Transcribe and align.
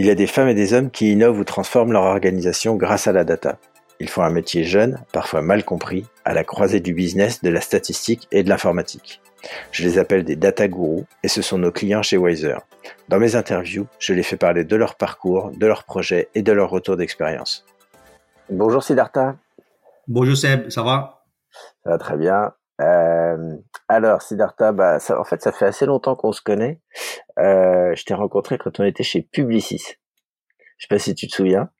Il 0.00 0.06
y 0.06 0.10
a 0.10 0.14
des 0.14 0.28
femmes 0.28 0.46
et 0.46 0.54
des 0.54 0.74
hommes 0.74 0.92
qui 0.92 1.10
innovent 1.10 1.40
ou 1.40 1.44
transforment 1.44 1.90
leur 1.90 2.04
organisation 2.04 2.76
grâce 2.76 3.08
à 3.08 3.12
la 3.12 3.24
data. 3.24 3.58
Ils 3.98 4.08
font 4.08 4.22
un 4.22 4.30
métier 4.30 4.62
jeune, 4.62 5.02
parfois 5.12 5.42
mal 5.42 5.64
compris, 5.64 6.06
à 6.24 6.34
la 6.34 6.44
croisée 6.44 6.78
du 6.78 6.94
business, 6.94 7.42
de 7.42 7.50
la 7.50 7.60
statistique 7.60 8.28
et 8.30 8.44
de 8.44 8.48
l'informatique. 8.48 9.20
Je 9.72 9.82
les 9.82 9.98
appelle 9.98 10.22
des 10.22 10.36
data 10.36 10.68
gurus 10.68 11.04
et 11.24 11.28
ce 11.28 11.42
sont 11.42 11.58
nos 11.58 11.72
clients 11.72 12.04
chez 12.04 12.16
Wiser. 12.16 12.58
Dans 13.08 13.18
mes 13.18 13.34
interviews, 13.34 13.88
je 13.98 14.12
les 14.12 14.22
fais 14.22 14.36
parler 14.36 14.62
de 14.62 14.76
leur 14.76 14.94
parcours, 14.94 15.50
de 15.50 15.66
leurs 15.66 15.82
projets 15.82 16.28
et 16.36 16.42
de 16.42 16.52
leur 16.52 16.70
retour 16.70 16.96
d'expérience. 16.96 17.66
Bonjour 18.50 18.84
Siddhartha. 18.84 19.34
Bonjour 20.06 20.36
Seb, 20.36 20.70
ça 20.70 20.84
va? 20.84 21.24
Ça 21.82 21.90
va 21.90 21.98
très 21.98 22.16
bien. 22.16 22.52
Euh, 22.80 23.56
alors 23.88 24.22
Siddhartha, 24.22 24.72
bah, 24.72 24.98
ça, 24.98 25.20
en 25.20 25.24
fait, 25.24 25.42
ça 25.42 25.52
fait 25.52 25.66
assez 25.66 25.86
longtemps 25.86 26.16
qu'on 26.16 26.32
se 26.32 26.42
connaît. 26.42 26.80
Euh, 27.38 27.94
je 27.94 28.04
t'ai 28.04 28.14
rencontré 28.14 28.58
quand 28.58 28.78
on 28.80 28.84
était 28.84 29.02
chez 29.02 29.22
Publicis. 29.22 29.96
Je 30.76 30.86
sais 30.86 30.88
pas 30.88 30.98
si 30.98 31.14
tu 31.14 31.26
te 31.26 31.34
souviens. 31.34 31.70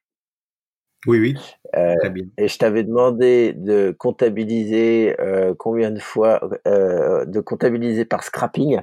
Oui, 1.07 1.21
oui. 1.21 1.37
Euh, 1.77 1.95
et 2.37 2.49
je 2.49 2.59
t'avais 2.59 2.83
demandé 2.83 3.53
de 3.53 3.95
comptabiliser 3.97 5.15
euh, 5.21 5.55
combien 5.57 5.91
de 5.91 6.01
fois, 6.01 6.41
euh, 6.67 7.25
de 7.25 7.41
comptabiliser 7.41 8.05
par 8.05 8.25
scrapping, 8.25 8.81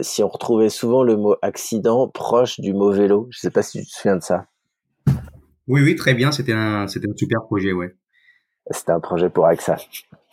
si 0.00 0.22
on 0.22 0.28
retrouvait 0.28 0.70
souvent 0.70 1.02
le 1.02 1.16
mot 1.16 1.36
accident 1.42 2.08
proche 2.08 2.58
du 2.60 2.72
mot 2.72 2.90
vélo. 2.90 3.28
Je 3.30 3.40
sais 3.40 3.50
pas 3.50 3.62
si 3.62 3.80
tu 3.80 3.86
te 3.86 3.92
souviens 3.92 4.16
de 4.16 4.22
ça. 4.22 4.46
Oui, 5.68 5.82
oui, 5.82 5.94
très 5.94 6.14
bien. 6.14 6.32
C'était 6.32 6.54
un, 6.54 6.88
c'était 6.88 7.08
un 7.08 7.16
super 7.16 7.42
projet, 7.42 7.72
ouais. 7.72 7.94
C'était 8.70 8.92
un 8.92 9.00
projet 9.00 9.28
pour 9.28 9.46
AXA. 9.46 9.76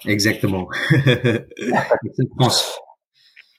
Exactement. 0.05 0.67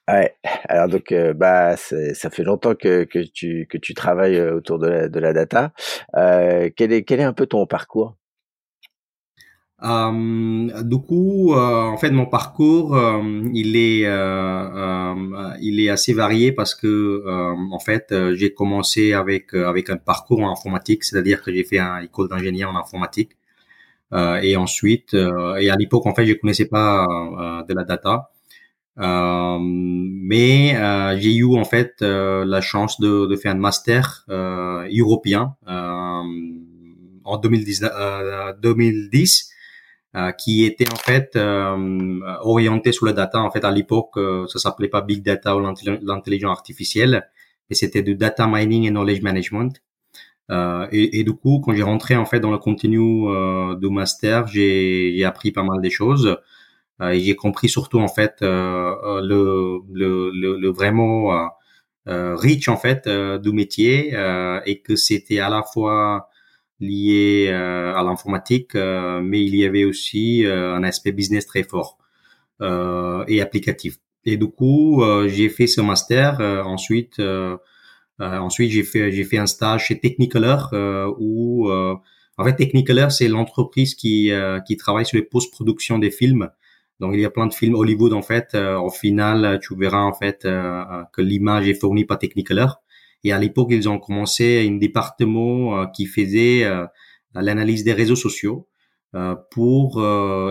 Ouais. 0.09 0.35
Alors 0.69 0.89
donc 0.89 1.13
euh, 1.13 1.35
bah 1.35 1.77
ça 1.77 2.31
fait 2.31 2.43
longtemps 2.43 2.75
que, 2.75 3.05
que 3.05 3.19
tu 3.19 3.67
que 3.69 3.77
tu 3.77 3.93
travailles 3.93 4.37
euh, 4.39 4.55
autour 4.57 4.79
de 4.79 4.87
la, 4.89 5.09
de 5.09 5.21
la 5.21 5.33
data. 5.35 5.73
Euh, 6.17 6.71
quel 6.75 6.93
est 6.93 7.03
quel 7.05 7.21
est 7.21 7.25
un 7.25 7.35
peu 7.35 7.47
ton 7.47 7.67
parcours? 7.67 8.17
Euh, 9.85 10.83
Du 10.83 10.99
coup, 10.99 11.55
en 11.55 11.97
fait, 11.99 12.11
mon 12.11 12.27
parcours 12.27 12.97
il 13.55 13.77
est 13.77 14.03
il 15.61 15.81
est 15.81 15.89
assez 15.89 16.13
varié 16.15 16.53
parce 16.53 16.75
que 16.75 17.25
en 17.73 17.79
fait 17.79 18.13
j'ai 18.35 18.53
commencé 18.53 19.13
avec 19.13 19.55
avec 19.55 19.91
un 19.91 19.97
parcours 19.97 20.41
en 20.43 20.51
informatique, 20.53 21.05
c'est-à-dire 21.05 21.43
que 21.43 21.53
j'ai 21.53 21.65
fait 21.65 21.79
une 21.79 22.05
école 22.05 22.29
d'ingénieur 22.29 22.71
en 22.71 22.77
informatique. 22.79 23.38
Et 24.13 24.57
ensuite, 24.57 25.15
et 25.15 25.71
à 25.71 25.77
l'époque, 25.77 26.07
en 26.07 26.15
fait, 26.15 26.27
je 26.27 26.35
connaissais 26.35 26.67
pas 26.67 27.07
de 27.69 27.75
la 27.75 27.85
data. 27.85 28.31
Euh, 29.01 29.59
mais 29.61 30.75
euh, 30.77 31.17
j'ai 31.19 31.37
eu 31.37 31.57
en 31.57 31.65
fait 31.65 32.03
euh, 32.03 32.45
la 32.45 32.61
chance 32.61 32.99
de, 33.01 33.27
de, 33.27 33.37
faire 33.37 33.53
un 33.53 33.59
master 33.59 34.25
européen 34.29 35.55
en 37.25 37.39
2010, 37.39 37.85
2010 38.61 39.51
qui 40.37 40.65
était 40.65 40.91
en 40.93 40.97
fait 40.97 41.39
orienté 42.41 42.93
sur 42.93 43.07
la 43.07 43.13
data. 43.13 43.41
En 43.41 43.51
fait, 43.51 43.65
à 43.65 43.71
l'époque, 43.71 44.19
ça 44.49 44.59
s'appelait 44.59 44.89
pas 44.89 45.03
big 45.03 45.23
data 45.23 45.57
ou 45.57 45.61
l'intelligence 45.61 46.51
artificielle, 46.51 47.29
et 47.71 47.75
c'était 47.75 48.03
du 48.03 48.17
data 48.17 48.49
mining 48.49 48.85
et 48.85 48.91
knowledge 48.91 49.23
management. 49.23 49.81
Euh, 50.51 50.87
et, 50.93 51.25
du 51.25 51.35
coup, 51.35 51.61
quand 51.65 51.75
j'ai 51.75 51.83
rentré 51.83 52.17
en 52.17 52.25
fait 52.25 52.41
dans 52.41 52.51
le 52.51 52.59
contenu 52.59 52.99
euh, 53.29 53.77
du 53.77 53.91
master, 53.91 54.47
j'ai 54.47 55.25
appris 55.25 55.53
pas 55.53 55.63
mal 55.63 55.81
de 55.83 55.89
choses. 55.91 56.39
Euh, 57.01 57.11
et 57.11 57.21
j'ai 57.21 57.37
compris 57.37 57.69
surtout 57.69 58.01
en 58.01 58.09
fait 58.09 58.37
le, 58.41 59.81
le, 59.93 60.31
le, 60.33 60.71
vraiment 60.71 61.51
riche 62.07 62.69
en 62.69 62.77
fait 62.77 63.09
du 63.09 63.53
métier 63.53 64.15
et 64.67 64.81
que 64.81 64.97
c'était 64.97 65.41
à 65.41 65.49
la 65.51 65.63
fois 65.63 66.29
lié 66.81 67.51
à 67.51 68.03
l'informatique, 68.03 68.75
mais 68.75 69.45
il 69.45 69.55
y 69.57 69.65
avait 69.65 69.85
aussi 69.85 70.45
un 70.47 70.83
aspect 70.83 71.13
business 71.13 71.47
très 71.47 71.63
fort 71.63 71.99
et 72.61 73.41
applicatif. 73.41 73.99
Et 74.25 74.37
du 74.37 74.49
coup, 74.49 75.03
j'ai 75.27 75.49
fait 75.51 75.67
ce 75.67 75.81
master. 75.81 76.41
ensuite, 76.67 77.21
ensuite 78.21 78.71
j'ai 78.71 78.83
fait 78.83 79.13
j'ai 79.13 79.25
fait 79.25 79.39
un 79.39 79.47
stage 79.47 79.87
chez 79.87 80.01
Technicolor 80.01 80.75
où 81.19 81.71
en 81.71 82.45
fait 82.45 82.57
Technicolor 82.57 83.13
c'est 83.13 83.29
l'entreprise 83.29 83.95
qui 83.95 84.31
qui 84.67 84.77
travaille 84.77 85.07
sur 85.07 85.17
les 85.17 85.25
post-production 85.25 85.99
des 85.99 86.11
films 86.11 86.51
donc 87.01 87.13
il 87.15 87.21
y 87.21 87.25
a 87.25 87.31
plein 87.31 87.47
de 87.47 87.55
films 87.55 87.75
Hollywood 87.75 88.13
en 88.13 88.23
fait. 88.23 88.51
Euh, 88.55 88.79
au 88.79 88.91
final, 88.91 89.61
tu 89.63 89.77
verras 89.77 90.03
en 90.03 90.13
fait 90.13 90.45
euh, 90.45 90.83
euh, 90.91 91.05
que 91.13 91.23
l'image 91.23 91.69
est 91.69 91.75
fournie 91.75 92.05
par 92.05 92.19
Technicolor. 92.19 92.83
Et 93.25 93.33
à 93.33 93.39
l'époque, 93.39 93.69
ils 93.71 93.89
ont 93.89 93.99
commencé 93.99 94.67
un 94.69 94.77
département 94.77 95.89
qui 95.91 96.07
faisait 96.07 96.65
l'analyse 97.35 97.83
des 97.83 97.93
réseaux 97.93 98.15
sociaux 98.15 98.69
pour 99.51 100.01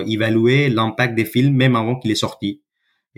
évaluer 0.06 0.68
l'impact 0.68 1.16
des 1.16 1.24
films 1.24 1.56
même 1.56 1.78
avant 1.78 1.98
qu'il 1.98 2.12
est 2.12 2.16
sorti. 2.16 2.62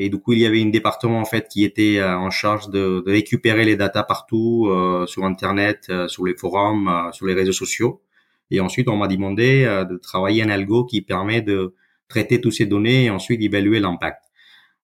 Et 0.02 0.10
du 0.10 0.18
coup, 0.20 0.34
il 0.34 0.40
y 0.40 0.46
avait 0.46 0.62
un 0.62 0.70
département 0.70 1.20
en 1.20 1.26
fait 1.26 1.48
qui 1.50 1.64
était 1.66 2.02
en 2.02 2.30
charge 2.30 2.70
de, 2.70 3.04
de 3.06 3.12
récupérer 3.12 3.66
les 3.66 3.76
datas 3.76 4.04
partout 4.04 4.72
sur 5.08 5.26
Internet, 5.26 5.92
sur 6.08 6.26
les 6.26 6.36
forums, 6.36 7.10
sur 7.12 7.26
les 7.26 7.34
réseaux 7.34 7.52
sociaux. 7.52 8.02
Et 8.50 8.62
ensuite, 8.62 8.88
on 8.88 8.96
m'a 8.96 9.08
demandé 9.08 9.66
de 9.90 9.98
travailler 9.98 10.42
un 10.42 10.50
algo 10.50 10.86
qui 10.86 11.02
permet 11.02 11.42
de 11.42 11.76
traiter 12.08 12.40
toutes 12.42 12.54
ces 12.54 12.66
données 12.66 13.06
et 13.06 13.10
ensuite 13.10 13.42
évaluer 13.42 13.80
l'impact. 13.80 14.24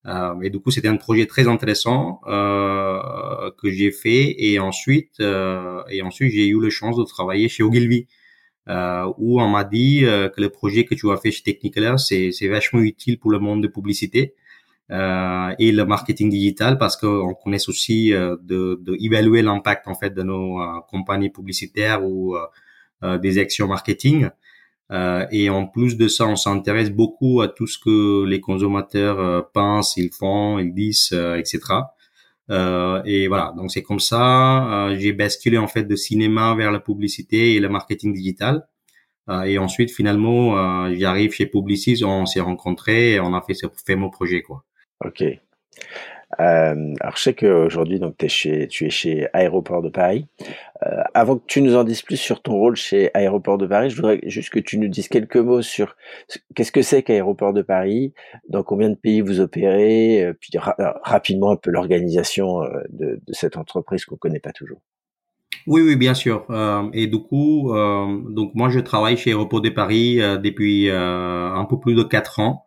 Euh, 0.07 0.39
et 0.41 0.49
du 0.49 0.59
coup, 0.59 0.71
c'était 0.71 0.87
un 0.87 0.97
projet 0.97 1.25
très 1.25 1.47
intéressant 1.47 2.21
euh, 2.27 3.51
que 3.57 3.71
j'ai 3.71 3.91
fait 3.91 4.35
et 4.37 4.59
ensuite 4.59 5.19
euh, 5.19 5.81
et 5.89 6.03
ensuite 6.03 6.31
j'ai 6.31 6.47
eu 6.47 6.61
la 6.61 6.69
chance 6.69 6.95
de 6.95 7.03
travailler 7.03 7.49
chez 7.49 7.63
Ogilvy 7.63 8.07
euh, 8.69 9.11
où 9.17 9.41
on 9.41 9.47
m'a 9.47 9.63
dit 9.63 10.05
euh, 10.05 10.29
que 10.29 10.41
le 10.41 10.49
projet 10.49 10.85
que 10.85 10.93
tu 10.93 11.09
as 11.11 11.17
fait 11.17 11.31
chez 11.31 11.41
Technicolor 11.41 11.99
c'est 11.99 12.31
c'est 12.31 12.47
vachement 12.47 12.81
utile 12.81 13.17
pour 13.17 13.31
le 13.31 13.39
monde 13.39 13.63
de 13.63 13.67
publicité 13.67 14.35
euh, 14.35 14.44
et 14.89 15.71
le 15.71 15.83
marketing 15.85 16.29
digital 16.29 16.77
parce 16.77 16.95
qu'on 16.95 17.33
connaît 17.33 17.67
aussi 17.67 18.11
de, 18.11 18.37
de 18.81 18.97
évaluer 18.99 19.41
l'impact 19.41 19.87
en 19.87 19.95
fait 19.95 20.11
de 20.13 20.21
nos 20.21 20.59
compagnies 20.89 21.29
publicitaires 21.31 22.05
ou 22.05 22.37
des 23.01 23.39
actions 23.39 23.67
marketing. 23.67 24.29
Euh, 24.91 25.25
et 25.31 25.49
en 25.49 25.65
plus 25.65 25.97
de 25.97 26.07
ça, 26.07 26.27
on 26.27 26.35
s'intéresse 26.35 26.91
beaucoup 26.91 27.41
à 27.41 27.47
tout 27.47 27.67
ce 27.67 27.79
que 27.79 28.25
les 28.25 28.39
consommateurs 28.39 29.19
euh, 29.19 29.41
pensent, 29.53 29.97
ils 29.97 30.11
font, 30.11 30.59
ils 30.59 30.73
disent, 30.73 31.09
euh, 31.13 31.37
etc. 31.37 31.59
Euh, 32.51 33.01
et 33.05 33.27
voilà, 33.27 33.53
donc 33.57 33.71
c'est 33.71 33.81
comme 33.81 33.99
ça, 33.99 34.89
j'ai 34.97 35.13
basculé 35.13 35.57
en 35.57 35.67
fait 35.67 35.83
de 35.85 35.95
cinéma 35.95 36.53
vers 36.55 36.71
la 36.71 36.79
publicité 36.79 37.55
et 37.55 37.59
le 37.59 37.69
marketing 37.69 38.13
digital. 38.13 38.67
et 39.45 39.57
ensuite, 39.57 39.91
finalement, 39.91 40.93
j'arrive 40.93 41.31
chez 41.33 41.47
Publicis, 41.47 42.03
on 42.05 42.25
s'est 42.27 42.41
rencontrés, 42.41 43.13
et 43.13 43.19
on 43.19 43.33
a 43.33 43.41
fait 43.41 43.55
ce 43.55 43.67
fameux 43.87 44.11
projet, 44.11 44.41
quoi. 44.43 44.63
Ok. 45.03 45.23
Euh, 46.39 46.93
alors 46.99 47.15
je 47.15 47.21
sais 47.21 47.33
qu'aujourd'hui 47.33 47.99
donc 47.99 48.21
es 48.21 48.27
chez, 48.27 48.67
tu 48.67 48.85
es 48.85 48.89
chez 48.89 49.27
Aéroport 49.33 49.81
de 49.81 49.89
Paris. 49.89 50.27
Euh, 50.85 51.01
avant 51.13 51.37
que 51.37 51.43
tu 51.47 51.61
nous 51.61 51.75
en 51.75 51.83
dises 51.83 52.01
plus 52.01 52.17
sur 52.17 52.41
ton 52.41 52.53
rôle 52.53 52.75
chez 52.75 53.09
Aéroport 53.13 53.57
de 53.57 53.67
Paris, 53.67 53.89
je 53.89 53.95
voudrais 53.95 54.19
juste 54.23 54.49
que 54.49 54.59
tu 54.59 54.77
nous 54.77 54.87
dises 54.87 55.07
quelques 55.07 55.37
mots 55.37 55.61
sur 55.61 55.95
qu'est-ce 56.55 56.71
que 56.71 56.81
c'est 56.81 57.03
qu'Aéroport 57.03 57.53
de 57.53 57.61
Paris, 57.61 58.13
dans 58.49 58.63
combien 58.63 58.89
de 58.89 58.95
pays 58.95 59.21
vous 59.21 59.39
opérez, 59.39 60.23
euh, 60.23 60.33
puis 60.33 60.51
rapidement 61.03 61.51
un 61.51 61.55
peu 61.55 61.71
l'organisation 61.71 62.63
euh, 62.63 62.81
de, 62.89 63.21
de, 63.25 63.33
cette 63.33 63.57
entreprise 63.57 64.05
qu'on 64.05 64.17
connaît 64.17 64.39
pas 64.39 64.51
toujours. 64.51 64.81
Oui, 65.67 65.81
oui, 65.81 65.95
bien 65.95 66.13
sûr. 66.13 66.45
Euh, 66.49 66.89
et 66.93 67.07
du 67.07 67.19
coup, 67.19 67.73
donc 68.29 68.53
moi 68.53 68.69
je 68.69 68.79
travaille 68.79 69.17
chez 69.17 69.31
Aéroport 69.31 69.61
de 69.61 69.69
Paris 69.69 70.17
depuis 70.17 70.89
un 70.91 71.65
peu 71.67 71.79
plus 71.79 71.95
de 71.95 72.03
quatre 72.03 72.39
ans. 72.39 72.64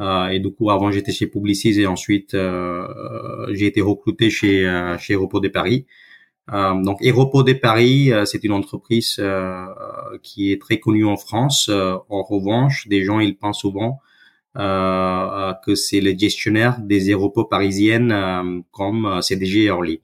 Euh, 0.00 0.28
et 0.28 0.40
du 0.40 0.50
coup, 0.52 0.70
avant, 0.70 0.90
j'étais 0.90 1.12
chez 1.12 1.26
Publicis 1.26 1.80
et 1.80 1.86
ensuite, 1.86 2.34
euh, 2.34 2.86
j'ai 3.52 3.66
été 3.66 3.80
recruté 3.80 4.30
chez, 4.30 4.66
euh, 4.66 4.98
chez 4.98 5.14
Aéroport 5.14 5.40
de 5.40 5.48
Paris. 5.48 5.86
Euh, 6.52 6.74
donc, 6.82 7.02
Aéroport 7.02 7.44
de 7.44 7.52
Paris, 7.54 8.12
c'est 8.26 8.44
une 8.44 8.52
entreprise 8.52 9.20
qui 10.22 10.52
est 10.52 10.60
très 10.60 10.78
connue 10.80 11.06
en 11.06 11.16
France. 11.16 11.70
en 11.70 12.22
revanche, 12.22 12.88
des 12.88 13.04
gens, 13.04 13.20
ils 13.20 13.36
pensent 13.36 13.60
souvent 13.60 14.00
que 14.56 15.74
c'est 15.74 16.00
le 16.00 16.16
gestionnaire 16.18 16.80
des 16.80 17.08
aéroports 17.08 17.48
parisiennes 17.48 18.62
comme 18.72 19.20
CDG 19.22 19.70
Orly. 19.70 20.00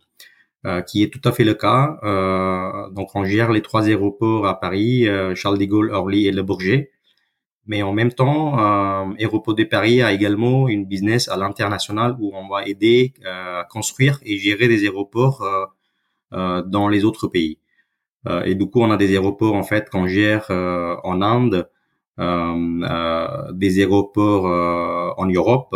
Euh, 0.67 0.83
qui 0.83 1.03
est 1.03 1.09
tout 1.09 1.27
à 1.27 1.33
fait 1.33 1.45
le 1.45 1.55
cas. 1.55 1.99
Euh, 2.03 2.91
donc, 2.91 3.15
on 3.15 3.25
gère 3.25 3.51
les 3.51 3.63
trois 3.63 3.87
aéroports 3.87 4.47
à 4.47 4.61
Paris, 4.61 5.07
Charles 5.35 5.57
de 5.59 5.65
Gaulle, 5.65 5.91
Orly 5.91 6.27
et 6.27 6.33
Le 6.33 6.43
Bourget. 6.43 6.91
Mais 7.71 7.83
en 7.85 7.93
même 7.93 8.13
temps, 8.13 8.59
euh, 8.59 9.15
Aéroport 9.21 9.55
de 9.55 9.63
Paris 9.63 10.03
a 10.03 10.13
également 10.13 10.69
une 10.69 10.87
business 10.87 11.29
à 11.29 11.37
l'international 11.37 12.17
où 12.19 12.33
on 12.35 12.49
va 12.49 12.67
aider 12.67 13.15
euh, 13.25 13.61
à 13.61 13.65
construire 13.65 14.19
et 14.25 14.39
gérer 14.39 14.67
des 14.67 14.83
aéroports 14.83 15.43
euh, 15.43 15.67
euh 16.33 16.63
dans 16.63 16.89
les 16.89 17.05
autres 17.05 17.29
pays. 17.29 17.59
Euh, 18.27 18.43
et 18.43 18.57
du 18.57 18.67
coup, 18.69 18.81
on 18.83 18.91
a 18.91 18.97
des 18.97 19.11
aéroports 19.13 19.55
en 19.55 19.63
fait 19.63 19.89
qu'on 19.89 20.09
gère 20.09 20.47
euh, 20.51 20.97
en 21.05 21.23
Inde, 21.23 21.69
des 23.63 23.73
aéroports 23.81 24.47
en 25.23 25.27
Europe, 25.27 25.73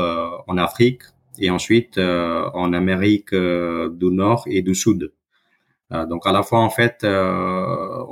en 0.53 0.57
Afrique 0.59 1.03
et 1.39 1.49
ensuite 1.51 1.97
en 2.63 2.73
Amérique 2.73 3.35
du 3.35 4.09
Nord 4.23 4.43
et 4.47 4.61
du 4.69 4.75
Sud. 4.75 5.13
donc 6.13 6.23
à 6.27 6.33
la 6.33 6.43
fois 6.43 6.61
en 6.61 6.71
fait, 6.79 6.99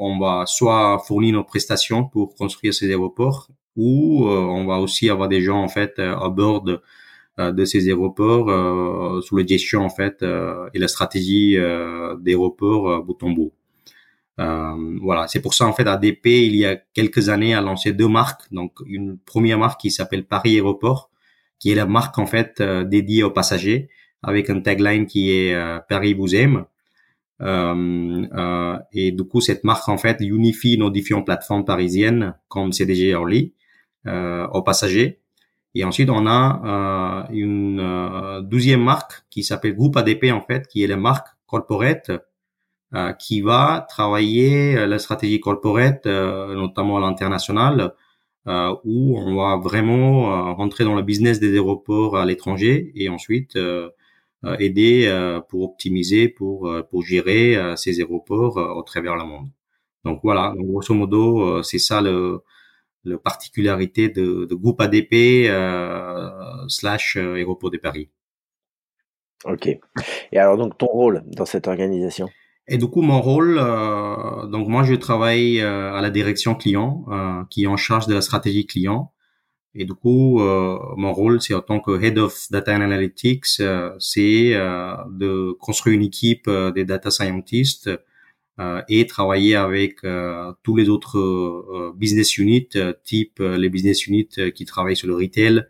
on 0.08 0.12
va 0.25 0.46
soit 0.46 0.99
fournir 1.06 1.34
nos 1.34 1.44
prestations 1.44 2.05
pour 2.05 2.34
construire 2.34 2.73
ces 2.73 2.88
aéroports, 2.88 3.49
ou 3.76 4.26
on 4.26 4.66
va 4.66 4.78
aussi 4.80 5.08
avoir 5.10 5.28
des 5.28 5.40
gens 5.42 5.62
en 5.62 5.69
fait 5.69 5.98
à 5.98 6.28
bord 6.28 6.62
de, 6.62 6.80
de 7.38 7.64
ces 7.64 7.88
aéroports 7.88 9.22
sous 9.22 9.36
la 9.36 9.46
gestion 9.46 9.82
en 9.82 9.90
fait 9.90 10.22
et 10.22 10.78
la 10.78 10.88
stratégie 10.88 11.56
d'aéroports 12.20 13.02
bout 13.02 13.22
en. 13.22 13.34
Euh, 14.40 14.98
voilà, 15.00 15.28
c'est 15.28 15.42
pour 15.42 15.54
ça 15.54 15.66
en 15.66 15.72
fait 15.72 15.86
ADP 15.86 16.26
il 16.26 16.56
y 16.56 16.64
a 16.64 16.76
quelques 16.94 17.28
années 17.28 17.54
a 17.54 17.60
lancé 17.60 17.92
deux 17.92 18.08
marques. 18.08 18.52
Donc 18.52 18.72
une 18.86 19.19
première 19.19 19.58
marque 19.58 19.80
qui 19.80 19.90
s'appelle 19.90 20.24
Paris 20.24 20.54
Aéroport, 20.54 21.10
qui 21.58 21.70
est 21.70 21.74
la 21.74 21.86
marque 21.86 22.19
en 22.19 22.26
fait 22.26 22.60
euh, 22.60 22.84
dédiée 22.84 23.22
aux 23.22 23.30
passagers, 23.30 23.88
avec 24.22 24.50
un 24.50 24.60
tagline 24.60 25.06
qui 25.06 25.32
est 25.32 25.54
euh, 25.54 25.78
Paris 25.88 26.14
vous 26.14 26.34
aime. 26.34 26.64
Euh, 27.40 28.78
et 28.92 29.10
du 29.10 29.24
coup 29.24 29.40
cette 29.40 29.64
marque 29.64 29.88
en 29.88 29.98
fait 29.98 30.19
unifie 30.20 30.78
nos 30.78 30.90
différentes 30.90 31.26
plateformes 31.26 31.64
parisiennes 31.64 32.34
comme 32.46 32.72
CDG 32.72 33.08
Early 33.08 33.52
aux 34.06 34.62
passagers. 34.62 35.20
Et 35.75 35.84
ensuite 35.84 36.10
on 36.10 36.26
a 36.26 37.28
une 37.31 38.43
douzième 38.43 38.82
marque 38.82 39.25
qui 39.31 39.43
s'appelle 39.43 39.75
Groupe 39.75 39.96
ADP 39.96 40.26
en 40.32 40.40
fait, 40.40 40.66
qui 40.69 40.82
est 40.82 40.87
la 40.87 40.96
marque 40.96 41.28
corporate 41.46 42.10
euh, 42.94 43.14
qui 43.14 43.40
va 43.40 43.87
travailler 43.88 44.76
euh, 44.76 44.87
la 44.87 44.99
stratégie 44.99 45.40
corporate, 45.40 46.04
euh, 46.04 46.54
notamment 46.54 46.99
à 46.99 47.00
l'international, 47.00 47.94
où 48.84 49.16
on 49.19 49.37
va 49.37 49.56
vraiment 49.56 50.55
rentrer 50.56 50.82
dans 50.82 50.96
le 50.96 51.02
business 51.02 51.38
des 51.38 51.52
aéroports 51.52 52.16
à 52.16 52.26
l'étranger 52.26 52.90
et 52.96 53.08
ensuite 53.08 53.56
aider 54.58 55.08
pour 55.48 55.62
optimiser, 55.62 56.28
pour 56.28 56.69
pour 56.90 57.02
gérer 57.02 57.56
ces 57.76 58.00
aéroports 58.00 58.56
au 58.56 58.82
travers 58.82 59.14
le 59.14 59.25
monde. 59.25 59.48
Donc 60.05 60.19
voilà, 60.25 60.55
grosso 60.56 60.93
modo, 60.93 61.62
c'est 61.62 61.78
ça 61.78 62.00
le, 62.00 62.43
le 63.04 63.19
particularité 63.19 64.08
de, 64.08 64.44
de 64.44 64.54
groupe 64.54 64.81
ADP 64.81 65.50
slash 66.69 67.16
aéroport 67.16 67.70
de 67.70 67.78
Paris. 67.78 68.10
Ok. 69.44 69.66
Et 69.66 70.38
alors 70.38 70.56
donc 70.56 70.78
ton 70.78 70.87
rôle 70.87 71.22
dans 71.26 71.46
cette 71.46 71.66
organisation? 71.66 72.28
Et 72.69 72.78
du 72.78 72.87
coup, 72.87 73.02
mon 73.02 73.20
rôle, 73.20 73.58
euh, 73.58 74.46
donc 74.46 74.69
moi, 74.69 74.84
je 74.84 74.94
travaille 74.94 75.60
euh, 75.60 75.93
à 75.93 76.00
la 76.00 76.10
direction 76.10 76.54
client, 76.54 77.04
euh, 77.10 77.43
qui 77.50 77.64
est 77.64 77.66
en 77.66 77.76
charge 77.76 78.06
de 78.06 78.14
la 78.14 78.20
stratégie 78.20 78.66
client. 78.66 79.12
Et 79.75 79.84
du 79.84 79.94
coup, 79.94 80.40
euh, 80.40 80.78
mon 80.96 81.12
rôle, 81.12 81.40
c'est 81.43 81.55
en 81.55 81.60
tant 81.60 81.81
que 81.81 82.00
Head 82.02 82.19
of 82.19 82.50
Data 82.50 82.75
Analytics, 82.75 83.62
c'est 83.98 84.50
de 84.52 85.52
construire 85.58 85.96
une 85.96 86.02
équipe 86.02 86.48
des 86.75 86.84
data 86.84 87.10
scientists 87.10 87.90
et 88.88 89.06
travailler 89.06 89.56
avec 89.56 90.00
tous 90.62 90.76
les 90.76 90.88
autres 90.88 91.92
business 91.96 92.38
units, 92.38 92.68
type 93.04 93.38
les 93.40 93.68
business 93.68 94.06
units 94.06 94.52
qui 94.54 94.64
travaillent 94.64 94.96
sur 94.96 95.08
le 95.08 95.14
retail, 95.14 95.64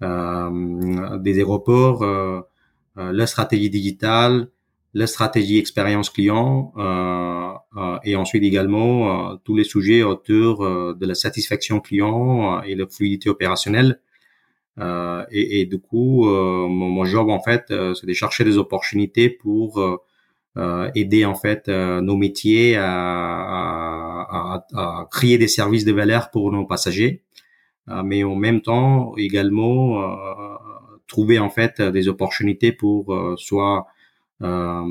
des 0.00 1.38
aéroports, 1.38 2.04
la 2.96 3.26
stratégie 3.26 3.70
digitale, 3.70 4.48
la 4.94 5.08
stratégie 5.08 5.58
expérience 5.58 6.08
client 6.08 6.72
euh, 6.78 7.50
euh, 7.76 7.98
et 8.04 8.14
ensuite 8.14 8.44
également 8.44 9.32
euh, 9.32 9.36
tous 9.44 9.56
les 9.56 9.64
sujets 9.64 10.04
autour 10.04 10.60
de 10.60 11.06
la 11.06 11.14
satisfaction 11.14 11.80
client 11.80 12.62
et 12.62 12.76
la 12.76 12.86
fluidité 12.86 13.28
opérationnelle. 13.28 14.00
Et, 15.30 15.60
et, 15.60 15.66
du 15.66 15.78
coup, 15.78 16.24
mon, 16.26 16.68
mon, 16.68 17.04
job 17.04 17.28
en 17.28 17.40
fait, 17.40 17.66
c'est 17.68 18.06
de 18.06 18.12
chercher 18.12 18.42
des 18.42 18.58
opportunités 18.58 19.30
pour 19.30 19.80
aider 20.94 21.24
en 21.24 21.34
fait 21.34 21.68
nos 21.68 22.16
métiers 22.16 22.76
à, 22.78 24.66
créer 25.10 25.38
des 25.38 25.48
services 25.48 25.84
de 25.84 25.92
valeur 25.92 26.30
pour 26.30 26.52
nos 26.52 26.64
passagers, 26.64 27.22
mais 28.04 28.24
en 28.24 28.36
même 28.36 28.60
temps 28.60 29.14
également 29.16 30.16
trouver 31.06 31.38
en 31.38 31.50
fait 31.50 31.82
des 31.82 32.08
opportunités 32.08 32.72
pour 32.72 33.14
soit 33.36 33.86
euh, 34.42 34.82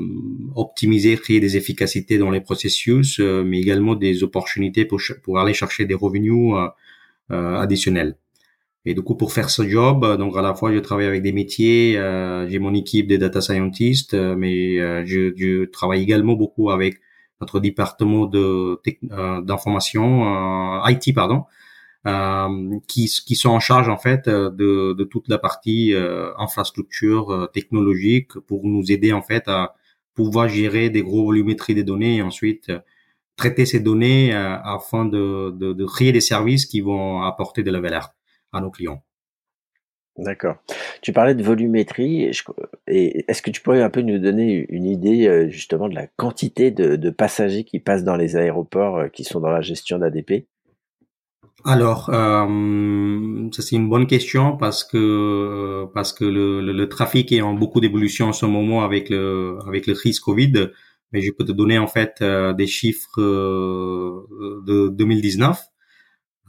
optimiser, 0.56 1.16
créer 1.16 1.38
des 1.38 1.56
efficacités 1.56 2.16
dans 2.16 2.30
les 2.30 2.40
processus, 2.40 3.20
euh, 3.20 3.44
mais 3.44 3.60
également 3.60 3.94
des 3.94 4.24
opportunités 4.24 4.86
pour, 4.86 5.38
aller 5.38 5.52
chercher 5.54 5.84
des 5.84 5.94
revenus 5.94 6.54
euh, 7.30 7.56
additionnels. 7.56 8.16
Et 8.86 8.94
du 8.94 9.02
coup, 9.02 9.14
pour 9.16 9.32
faire 9.32 9.50
ce 9.50 9.66
job, 9.66 10.16
donc 10.18 10.36
à 10.36 10.42
la 10.42 10.54
fois 10.54 10.72
je 10.72 10.78
travaille 10.78 11.06
avec 11.06 11.22
des 11.22 11.32
métiers, 11.32 11.96
euh, 11.96 12.48
j'ai 12.48 12.58
mon 12.58 12.74
équipe 12.74 13.06
de 13.06 13.16
data 13.16 13.40
scientists, 13.40 14.14
mais 14.14 14.78
euh, 14.78 15.02
je, 15.06 15.32
je, 15.36 15.64
travaille 15.64 16.02
également 16.02 16.34
beaucoup 16.34 16.70
avec 16.70 17.00
notre 17.40 17.60
département 17.60 18.26
de 18.26 18.80
d'information 19.42 20.84
IT, 20.86 21.14
pardon, 21.14 21.44
euh, 22.06 22.78
qui, 22.86 23.06
qui 23.06 23.34
sont 23.34 23.48
en 23.48 23.60
charge 23.60 23.88
en 23.88 23.96
fait 23.96 24.28
euh, 24.28 24.50
de, 24.50 24.92
de 24.92 25.04
toute 25.04 25.26
la 25.26 25.38
partie 25.38 25.94
euh, 25.94 26.36
infrastructure 26.36 27.48
technologique 27.54 28.38
pour 28.40 28.66
nous 28.66 28.92
aider 28.92 29.14
en 29.14 29.22
fait 29.22 29.48
à 29.48 29.74
pouvoir 30.14 30.50
gérer 30.50 30.90
des 30.90 31.02
gros 31.02 31.24
volumétries 31.24 31.74
des 31.74 31.82
données 31.82 32.16
et 32.16 32.22
ensuite 32.22 32.70
traiter 33.36 33.64
ces 33.64 33.80
données 33.80 34.34
afin 34.34 35.06
de, 35.06 35.50
de, 35.52 35.72
de, 35.72 35.84
créer 35.86 36.12
des 36.12 36.20
services 36.20 36.66
qui 36.66 36.82
vont 36.82 37.22
apporter 37.22 37.62
de 37.62 37.70
la 37.70 37.80
valeur 37.80 38.13
à 38.54 38.60
nos 38.60 38.70
clients. 38.70 39.02
D'accord. 40.16 40.56
Tu 41.02 41.12
parlais 41.12 41.34
de 41.34 41.42
volumétrie. 41.42 42.30
Et 42.86 43.24
est-ce 43.28 43.42
que 43.42 43.50
tu 43.50 43.60
pourrais 43.60 43.82
un 43.82 43.90
peu 43.90 44.00
nous 44.00 44.18
donner 44.18 44.64
une 44.68 44.86
idée 44.86 45.48
justement 45.50 45.88
de 45.88 45.94
la 45.96 46.06
quantité 46.06 46.70
de, 46.70 46.94
de 46.94 47.10
passagers 47.10 47.64
qui 47.64 47.80
passent 47.80 48.04
dans 48.04 48.14
les 48.14 48.36
aéroports 48.36 49.10
qui 49.12 49.24
sont 49.24 49.40
dans 49.40 49.50
la 49.50 49.60
gestion 49.60 49.98
d'ADP 49.98 50.46
alors, 51.66 52.10
euh, 52.10 53.48
ça 53.52 53.62
c'est 53.62 53.76
une 53.76 53.88
bonne 53.88 54.06
question 54.06 54.56
parce 54.56 54.84
que 54.84 55.86
parce 55.94 56.12
que 56.12 56.26
le, 56.26 56.60
le, 56.60 56.88
trafic 56.90 57.32
est 57.32 57.40
en 57.40 57.54
beaucoup 57.54 57.80
d'évolution 57.80 58.26
en 58.28 58.32
ce 58.34 58.44
moment 58.44 58.84
avec 58.84 59.08
le 59.08 59.58
avec 59.66 59.86
le 59.86 59.94
crise 59.94 60.20
Covid. 60.20 60.68
Mais 61.12 61.22
je 61.22 61.30
peux 61.32 61.44
te 61.44 61.52
donner 61.52 61.78
en 61.78 61.86
fait 61.86 62.16
euh, 62.20 62.52
des 62.52 62.66
chiffres 62.66 63.18
euh, 63.18 64.26
de 64.66 64.88
2019. 64.88 65.58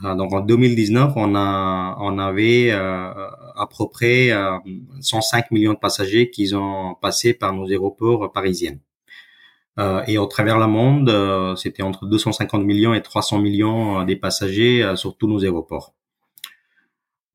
Ah, 0.03 0.15
donc 0.15 0.33
en 0.33 0.41
2019, 0.41 1.13
on 1.15 1.35
a 1.35 1.97
on 1.99 2.17
avait 2.19 2.71
euh, 2.71 3.11
à 3.55 3.67
peu 3.67 3.87
près 3.89 4.31
105 4.99 5.51
millions 5.51 5.73
de 5.73 5.79
passagers 5.79 6.29
qui 6.29 6.53
ont 6.53 6.95
passé 7.01 7.33
par 7.33 7.53
nos 7.53 7.65
aéroports 7.69 8.31
parisiens. 8.33 8.77
Euh, 9.77 10.01
et 10.07 10.17
au 10.17 10.25
travers 10.25 10.57
le 10.57 10.67
monde, 10.67 11.09
euh, 11.09 11.55
c'était 11.55 11.83
entre 11.83 12.05
250 12.05 12.63
millions 12.63 12.93
et 12.93 13.01
300 13.01 13.39
millions 13.39 13.99
euh, 14.01 14.05
des 14.05 14.15
passagers 14.15 14.93
sur 14.95 15.17
tous 15.17 15.27
nos 15.27 15.43
aéroports. 15.43 15.93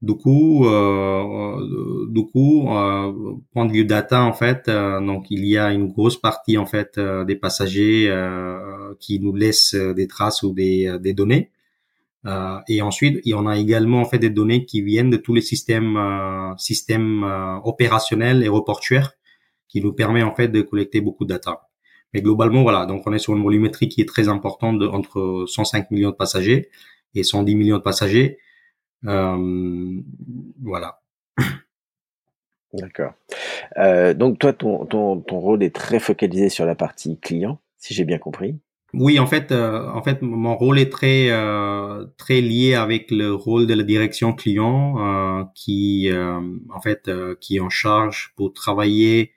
Du 0.03 0.15
coup, 0.15 0.65
du 2.09 2.27
coup, 2.33 2.65
point 3.53 3.67
de 3.67 3.71
vue 3.71 3.85
data 3.85 4.23
en 4.23 4.33
fait, 4.33 4.71
donc 4.71 5.27
il 5.31 5.45
y 5.45 5.59
a 5.59 5.73
une 5.73 5.89
grosse 5.89 6.17
partie 6.17 6.57
en 6.57 6.65
fait 6.65 6.99
des 6.99 7.37
passagers 7.37 8.11
qui 8.99 9.21
nous 9.21 9.37
laissent 9.37 9.75
des 9.75 10.09
traces 10.09 10.43
ou 10.43 10.55
des, 10.55 10.97
des 11.01 11.13
données. 11.13 11.51
Et 12.69 12.83
ensuite, 12.83 13.21
y 13.25 13.35
en 13.35 13.47
a 13.47 13.57
également 13.57 14.01
en 14.01 14.05
fait 14.05 14.19
des 14.19 14.31
données 14.31 14.67
qui 14.67 14.83
viennent 14.83 15.11
de 15.11 15.17
tous 15.17 15.35
les 15.35 15.41
systèmes 15.41 15.99
systèmes 16.59 17.25
opérationnels 17.65 18.43
aéroportuaires 18.43 19.13
qui 19.69 19.81
nous 19.81 19.93
permet 19.93 20.23
en 20.23 20.35
fait 20.35 20.49
de 20.49 20.61
collecter 20.61 21.01
beaucoup 21.01 21.25
de 21.25 21.31
data. 21.31 21.71
Mais 22.13 22.23
globalement, 22.23 22.63
voilà, 22.63 22.87
donc 22.87 23.07
on 23.07 23.13
est 23.13 23.19
sur 23.19 23.37
une 23.37 23.43
volumétrie 23.43 23.89
qui 23.89 24.01
est 24.01 24.09
très 24.09 24.29
importante 24.29 24.79
de, 24.79 24.87
entre 24.87 25.45
105 25.47 25.91
millions 25.91 26.11
de 26.11 26.17
passagers 26.17 26.69
et 27.15 27.23
110 27.23 27.55
millions 27.55 27.79
de 27.79 27.83
passagers. 27.83 28.39
Euh, 29.07 30.01
voilà. 30.63 31.01
D'accord. 32.73 33.13
Euh, 33.79 34.15
donc 34.15 34.39
toi, 34.39 34.53
ton, 34.53 34.87
ton, 34.87 35.21
ton 35.21 35.39
rôle 35.39 35.63
est 35.63 35.75
très 35.75 36.01
focalisé 36.01 36.49
sur 36.49 36.67
la 36.67 36.75
partie 36.75 37.19
client, 37.19 37.61
si 37.79 37.95
j'ai 37.95 38.05
bien 38.05 38.19
compris. 38.19 38.59
Oui, 38.93 39.21
en 39.21 39.27
fait, 39.27 39.53
euh, 39.53 39.89
en 39.89 40.03
fait, 40.03 40.21
mon 40.21 40.57
rôle 40.57 40.79
est 40.81 40.91
très 40.91 41.31
euh, 41.31 42.07
très 42.17 42.41
lié 42.41 42.75
avec 42.75 43.13
le 43.13 43.33
rôle 43.33 43.67
de 43.69 43.75
la 43.75 43.85
direction 43.85 44.33
client, 44.33 44.97
euh, 44.99 45.45
qui 45.55 46.11
en 46.13 46.81
fait 46.81 47.11
qui 47.41 47.57
est 47.57 47.61
en 47.61 47.71
charge 47.71 48.33
pour 48.37 48.53
travailler 48.53 49.33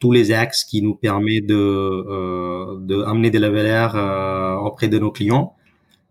tous 0.00 0.12
les 0.12 0.32
axes 0.32 0.64
qui 0.64 0.82
nous 0.82 0.94
permettent 0.94 1.46
de, 1.46 2.78
de 2.80 3.02
amener 3.02 3.30
de 3.30 3.38
la 3.38 3.50
valeur 3.50 3.94
auprès 4.64 4.88
de 4.88 4.98
nos 4.98 5.10
clients. 5.12 5.54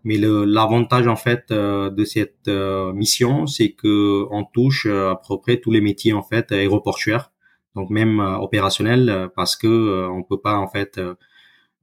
Mais 0.04 0.16
l'avantage 0.18 1.06
en 1.08 1.16
fait 1.16 1.50
de 1.50 2.04
cette 2.04 2.48
mission, 2.94 3.46
c'est 3.46 3.70
que 3.72 4.24
on 4.30 4.44
touche 4.44 4.86
à 4.86 5.20
peu 5.26 5.38
près 5.38 5.58
tous 5.58 5.70
les 5.70 5.80
métiers 5.80 6.12
en 6.12 6.22
fait 6.22 6.52
aéroportuaires, 6.52 7.30
donc 7.74 7.90
même 7.90 8.20
opérationnels, 8.20 9.30
parce 9.36 9.56
que 9.56 10.08
on 10.10 10.22
peut 10.22 10.40
pas 10.40 10.56
en 10.56 10.68
fait 10.68 11.00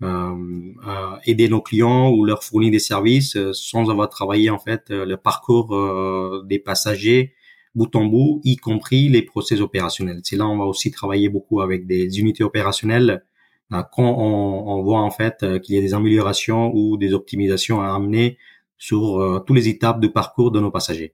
aider 0.01 1.49
nos 1.49 1.61
clients 1.61 2.11
ou 2.11 2.25
leur 2.25 2.43
fournir 2.43 2.71
des 2.71 2.79
services 2.79 3.37
sans 3.53 3.89
avoir 3.89 4.09
travaillé 4.09 4.49
en 4.49 4.59
fait 4.59 4.89
le 4.89 5.15
parcours 5.15 6.43
des 6.45 6.59
passagers 6.59 7.33
bout 7.75 7.93
en 7.95 8.05
bout, 8.05 8.41
y 8.43 8.55
compris 8.55 9.09
les 9.09 9.21
process 9.21 9.59
opérationnels. 9.59 10.21
C'est 10.23 10.37
là 10.37 10.47
on 10.47 10.57
va 10.57 10.65
aussi 10.65 10.91
travailler 10.91 11.29
beaucoup 11.29 11.61
avec 11.61 11.87
des 11.87 12.19
unités 12.19 12.43
opérationnelles 12.43 13.23
quand 13.69 14.17
on, 14.17 14.67
on, 14.67 14.83
voit 14.83 15.01
en 15.01 15.11
fait 15.11 15.45
qu'il 15.61 15.75
y 15.75 15.77
a 15.77 15.81
des 15.81 15.93
améliorations 15.93 16.71
ou 16.73 16.97
des 16.97 17.13
optimisations 17.13 17.81
à 17.81 17.93
amener 17.93 18.37
sur 18.77 19.43
toutes 19.45 19.55
les 19.55 19.69
étapes 19.69 19.99
du 19.99 20.11
parcours 20.11 20.51
de 20.51 20.59
nos 20.59 20.71
passagers. 20.71 21.13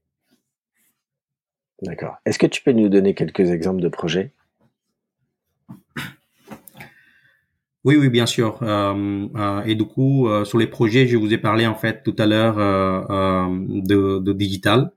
D'accord. 1.82 2.18
Est-ce 2.26 2.38
que 2.38 2.48
tu 2.48 2.62
peux 2.62 2.72
nous 2.72 2.90
donner 2.90 3.16
quelques 3.16 3.50
exemples 3.50 3.82
de 3.82 3.90
projets? 3.90 4.34
Oui, 7.84 7.96
oui, 7.96 8.10
bien 8.10 8.28
sûr. 8.28 8.60
Euh, 8.62 9.28
euh, 9.36 9.64
et 9.64 9.74
du 9.74 9.86
coup, 9.86 10.28
euh, 10.28 10.46
sur 10.46 10.60
les 10.60 10.68
projets, 10.68 11.08
je 11.08 11.18
vous 11.18 11.34
ai 11.34 11.40
parlé 11.40 11.66
en 11.66 11.74
fait 11.74 12.04
tout 12.04 12.16
à 12.20 12.28
l'heure 12.28 12.58
de, 12.58 14.20
de, 14.20 14.34
digital 14.34 14.92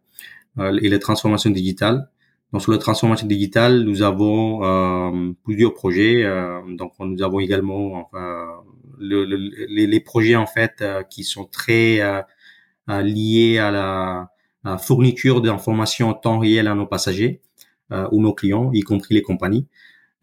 et 0.58 0.88
la 0.88 0.98
transformation 0.98 1.50
digitale. 1.50 2.10
Donc 2.52 2.62
sur 2.62 2.72
la 2.72 2.78
transformation 2.78 3.26
digitale, 3.26 3.82
nous 3.84 4.02
avons 4.02 5.34
plusieurs 5.44 5.74
projets. 5.74 6.24
donc 6.78 6.92
nous 7.00 7.22
avons 7.22 7.40
également 7.40 8.10
le, 8.98 9.24
les, 9.24 9.86
les, 9.86 10.00
projets 10.00 10.36
en 10.36 10.46
fait 10.46 10.84
qui 11.10 11.24
sont 11.24 11.46
très 11.46 12.00
liés 12.88 13.58
à 13.58 13.70
la 13.70 14.78
fourniture 14.78 15.40
d'informations 15.40 16.10
en 16.10 16.14
temps 16.14 16.38
réel 16.38 16.68
à 16.68 16.74
nos 16.74 16.86
passagers 16.86 17.40
ou 18.12 18.20
nos 18.20 18.34
clients, 18.34 18.70
y 18.72 18.82
compris 18.82 19.14
les 19.14 19.22
compagnies. 19.22 19.66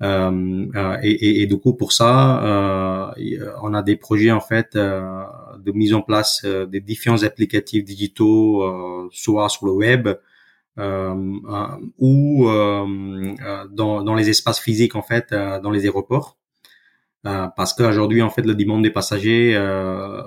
Euh, 0.01 0.65
euh, 0.75 0.97
et, 1.03 1.45
du 1.45 1.57
coup, 1.57 1.73
pour 1.73 1.91
ça, 1.93 2.43
euh, 2.43 3.53
on 3.61 3.73
a 3.73 3.83
des 3.83 3.95
projets 3.95 4.31
en 4.31 4.39
fait 4.39 4.75
de 4.75 5.71
mise 5.73 5.93
en 5.93 6.01
place 6.01 6.45
des 6.45 6.81
différents 6.81 7.23
applicatifs 7.23 7.83
digitaux, 7.83 9.09
soit 9.11 9.49
sur 9.49 9.65
le 9.67 9.73
web, 9.73 10.09
ou 11.99 12.45
dans, 13.71 14.03
dans, 14.03 14.15
les 14.15 14.29
espaces 14.29 14.59
physiques 14.59 14.95
en 14.95 15.03
fait, 15.03 15.33
dans 15.33 15.71
les 15.71 15.83
aéroports. 15.83 16.37
parce 17.23 17.73
qu'aujourd'hui, 17.73 18.21
en 18.21 18.29
fait, 18.29 18.43
le 18.43 18.55
demande 18.55 18.83
des 18.83 18.91
passagers 18.91 19.57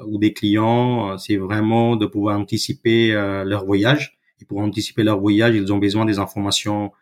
ou 0.07 0.19
des 0.19 0.33
clients, 0.33 1.19
c'est 1.19 1.37
vraiment 1.37 1.97
de 1.97 2.07
pouvoir 2.07 2.38
anticiper 2.38 3.12
leur 3.45 3.64
voyage. 3.64 4.19
Et 4.40 4.45
pour 4.45 4.59
anticiper 4.59 5.02
leur 5.04 5.21
voyage, 5.21 5.54
ils 5.54 5.73
ont 5.73 5.78
besoin 5.78 6.04
des 6.04 6.19
informations 6.19 6.93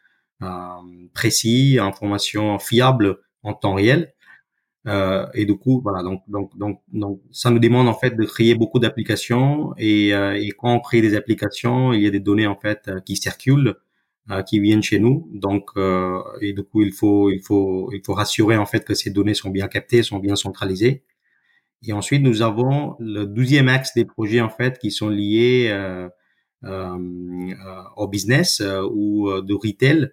précis, 1.14 1.78
information 1.80 2.58
fiable 2.58 3.18
en 3.42 3.54
temps 3.54 3.74
réel. 3.74 4.12
Euh, 4.88 5.26
et 5.34 5.46
du 5.46 5.56
coup, 5.56 5.80
voilà, 5.82 6.02
donc, 6.02 6.22
donc, 6.26 6.56
donc, 6.58 6.80
donc, 6.92 7.20
ça 7.30 7.50
nous 7.50 7.60
demande 7.60 7.88
en 7.88 7.94
fait 7.94 8.16
de 8.16 8.24
créer 8.24 8.54
beaucoup 8.56 8.80
d'applications 8.80 9.74
et, 9.78 10.12
euh, 10.12 10.34
et 10.34 10.50
quand 10.50 10.74
on 10.74 10.80
crée 10.80 11.00
des 11.00 11.14
applications, 11.14 11.92
il 11.92 12.02
y 12.02 12.06
a 12.06 12.10
des 12.10 12.20
données 12.20 12.48
en 12.48 12.56
fait 12.56 12.90
qui 13.06 13.16
circulent, 13.16 13.76
qui 14.46 14.60
viennent 14.60 14.82
chez 14.82 14.98
nous. 14.98 15.28
Donc, 15.32 15.70
et 16.40 16.52
du 16.52 16.62
coup, 16.62 16.82
il 16.82 16.92
faut, 16.92 17.30
il 17.30 17.42
faut, 17.42 17.90
il 17.92 18.02
faut 18.04 18.14
rassurer 18.14 18.56
en 18.56 18.66
fait 18.66 18.84
que 18.84 18.94
ces 18.94 19.10
données 19.10 19.34
sont 19.34 19.50
bien 19.50 19.68
captées, 19.68 20.02
sont 20.02 20.18
bien 20.18 20.36
centralisées. 20.36 21.04
Et 21.84 21.92
ensuite, 21.92 22.22
nous 22.22 22.42
avons 22.42 22.94
le 23.00 23.24
douzième 23.26 23.68
axe 23.68 23.94
des 23.94 24.04
projets 24.04 24.40
en 24.40 24.48
fait 24.48 24.78
qui 24.78 24.92
sont 24.92 25.08
liés 25.08 25.66
euh, 25.70 26.08
euh, 26.64 26.96
au 27.96 28.06
business 28.06 28.62
ou 28.92 29.28
de 29.42 29.54
retail. 29.54 30.12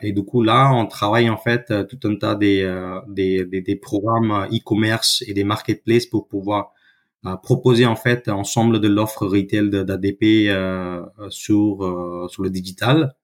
Et 0.00 0.12
du 0.12 0.24
coup, 0.24 0.42
là, 0.42 0.72
on 0.74 0.86
travaille 0.86 1.28
en 1.30 1.36
fait 1.36 1.70
euh, 1.70 1.84
tout 1.84 1.98
un 2.08 2.16
tas 2.16 2.34
des, 2.34 2.62
euh, 2.62 3.00
des, 3.08 3.44
des, 3.44 3.60
des 3.60 3.76
programmes 3.76 4.46
e-commerce 4.52 5.22
et 5.26 5.34
des 5.34 5.44
marketplaces 5.44 6.06
pour 6.06 6.28
pouvoir 6.28 6.72
euh, 7.26 7.36
proposer 7.36 7.86
en 7.86 7.96
fait 7.96 8.28
ensemble 8.28 8.80
de 8.80 8.88
l'offre 8.88 9.26
retail 9.26 9.70
d'ADP 9.70 10.48
euh, 10.48 11.02
sur 11.30 12.28
sur 12.30 12.42
le 12.42 12.50
digital. 12.50 13.14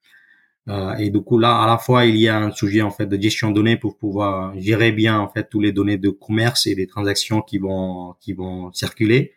et 0.98 1.10
du 1.10 1.22
coup, 1.22 1.38
là, 1.38 1.62
à 1.62 1.66
la 1.66 1.78
fois, 1.78 2.04
il 2.04 2.16
y 2.16 2.28
a 2.28 2.38
un 2.38 2.50
sujet 2.52 2.82
en 2.82 2.90
fait 2.90 3.06
de 3.06 3.20
gestion 3.20 3.50
de 3.50 3.54
données 3.54 3.76
pour 3.78 3.96
pouvoir 3.96 4.58
gérer 4.58 4.92
bien 4.92 5.18
en 5.18 5.28
fait 5.28 5.48
tous 5.50 5.60
les 5.60 5.72
données 5.72 5.98
de 5.98 6.10
commerce 6.10 6.66
et 6.66 6.74
des 6.74 6.86
transactions 6.86 7.40
qui 7.42 7.58
vont 7.58 8.14
qui 8.20 8.34
vont 8.34 8.72
circuler. 8.72 9.34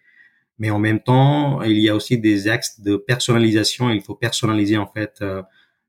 Mais 0.60 0.72
en 0.72 0.80
même 0.80 1.00
temps, 1.00 1.62
il 1.64 1.80
y 1.80 1.90
a 1.90 1.96
aussi 1.96 2.18
des 2.20 2.48
axes 2.48 2.82
de 2.82 2.96
personnalisation. 2.98 3.90
Il 3.90 4.02
faut 4.02 4.16
personnaliser 4.16 4.78
en 4.78 4.88
fait 4.88 5.24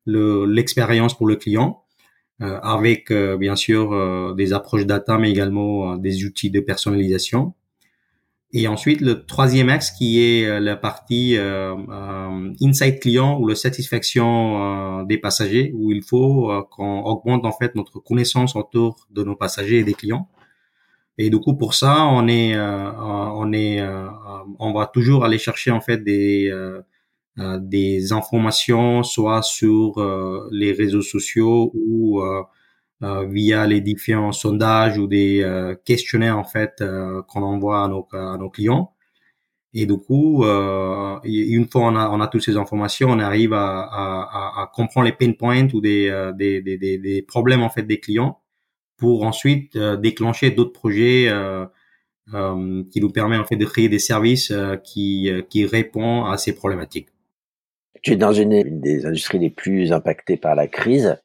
l'expérience 0.07 1.17
pour 1.17 1.27
le 1.27 1.37
client, 1.37 1.83
euh, 2.41 2.59
avec 2.63 3.11
euh, 3.11 3.37
bien 3.37 3.55
sûr 3.57 3.93
euh, 3.93 4.35
des 4.35 4.53
approches 4.53 4.87
data, 4.87 5.19
mais 5.19 5.31
également 5.31 5.97
des 5.97 6.25
outils 6.25 6.51
de 6.51 6.61
personnalisation. 6.61 7.55
Et 8.55 8.69
ensuite, 8.69 9.01
le 9.01 9.25
troisième 9.25 9.71
axe 9.71 9.91
qui 9.91 10.23
est 10.23 10.61
la 10.61 10.77
partie 10.77 11.39
insight 12.61 13.01
client 13.01 13.39
ou 13.41 13.49
la 13.49 13.55
satisfaction 13.55 15.05
des 15.05 15.17
passagers, 15.17 15.73
où 15.75 15.91
il 15.91 16.03
faut 16.03 16.53
qu'on 16.71 17.01
augmente 17.01 17.47
en 17.47 17.53
fait 17.53 17.75
notre 17.75 17.99
connaissance 17.99 18.55
autour 18.55 19.07
de 19.11 19.23
nos 19.25 19.37
passagers 19.37 19.79
et 19.79 19.85
des 19.85 19.95
clients. 19.95 20.29
Et 21.17 21.31
du 21.31 21.39
coup, 21.39 21.55
pour 21.55 21.73
ça, 21.73 22.05
on 22.05 22.29
est, 22.29 22.55
on 22.59 23.53
est, 23.55 23.81
on 24.59 24.73
va 24.73 24.87
toujours 24.87 25.25
aller 25.25 25.39
chercher 25.39 25.71
en 25.71 25.81
fait 25.81 25.99
des 26.05 26.51
euh, 26.51 26.83
des 27.37 28.13
informations 28.13 29.03
soit 29.03 29.43
sur 29.43 29.99
euh, 29.99 30.49
les 30.51 30.73
réseaux 30.73 31.03
sociaux 31.03 31.73
ou 31.75 32.21
euh, 32.21 32.43
via 33.27 33.67
les 33.67 33.81
différents 33.81 34.33
sondages 34.33 34.99
ou 34.99 35.07
des 35.07 35.45
questionnaires 35.85 36.39
en 36.39 36.45
fait 36.45 36.85
qu'on 37.29 37.43
envoie 37.43 37.85
à 37.85 37.89
nos, 37.89 38.07
à 38.13 38.37
nos 38.39 38.51
clients. 38.51 38.93
Et 39.75 39.87
du 39.87 39.97
coup, 39.97 40.45
euh, 40.45 41.19
une 41.25 41.67
fois 41.69 41.83
on 41.83 41.97
a, 41.97 42.11
on 42.11 42.21
a 42.21 42.29
toutes 42.29 42.43
ces 42.43 42.57
informations, 42.57 43.09
on 43.09 43.19
arrive 43.19 43.55
à, 43.55 43.81
à, 43.81 44.63
à 44.63 44.71
comprendre 44.73 45.07
les 45.07 45.13
pain 45.13 45.33
points 45.33 45.67
ou 45.73 45.81
des, 45.81 46.31
des, 46.37 46.61
des, 46.61 46.99
des, 46.99 47.23
problèmes 47.23 47.63
en 47.63 47.71
fait 47.71 47.83
des 47.83 47.99
clients 47.99 48.41
pour 48.99 49.25
ensuite 49.25 49.77
déclencher 49.77 50.51
d'autres 50.51 50.73
projets 50.73 51.29
euh, 51.29 51.65
euh, 52.35 52.85
qui 52.93 53.01
nous 53.01 53.11
permet 53.11 53.39
en 53.39 53.45
fait 53.45 53.57
de 53.57 53.65
créer 53.65 53.89
des 53.89 53.99
services 53.99 54.53
qui, 54.85 55.31
qui 55.49 55.67
répondent 55.67 56.33
à 56.33 56.37
ces 56.37 56.55
problématiques 56.55 57.09
tu 58.03 58.13
es 58.13 58.17
dans 58.17 58.33
une, 58.33 58.81
des 58.81 59.07
industries 59.07 59.39
les 59.39 59.51
plus 59.51 59.93
impactées 59.93 60.37
par 60.37 60.55
la 60.55 60.67
crise. 60.67 61.19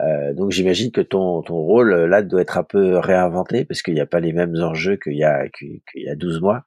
Euh, 0.00 0.32
donc 0.34 0.50
j'imagine 0.50 0.90
que 0.92 1.00
ton, 1.00 1.42
ton 1.42 1.56
rôle 1.56 1.94
là 1.94 2.22
doit 2.22 2.40
être 2.40 2.58
un 2.58 2.64
peu 2.64 2.98
réinventé 2.98 3.64
parce 3.64 3.82
qu'il 3.82 3.94
n'y 3.94 4.00
a 4.00 4.06
pas 4.06 4.20
les 4.20 4.32
mêmes 4.32 4.56
enjeux 4.56 4.96
qu'il 4.96 5.16
y 5.16 5.24
a 5.24 5.48
qu'il 5.48 5.80
y 5.94 6.08
a 6.08 6.16
12 6.16 6.40
mois. 6.40 6.64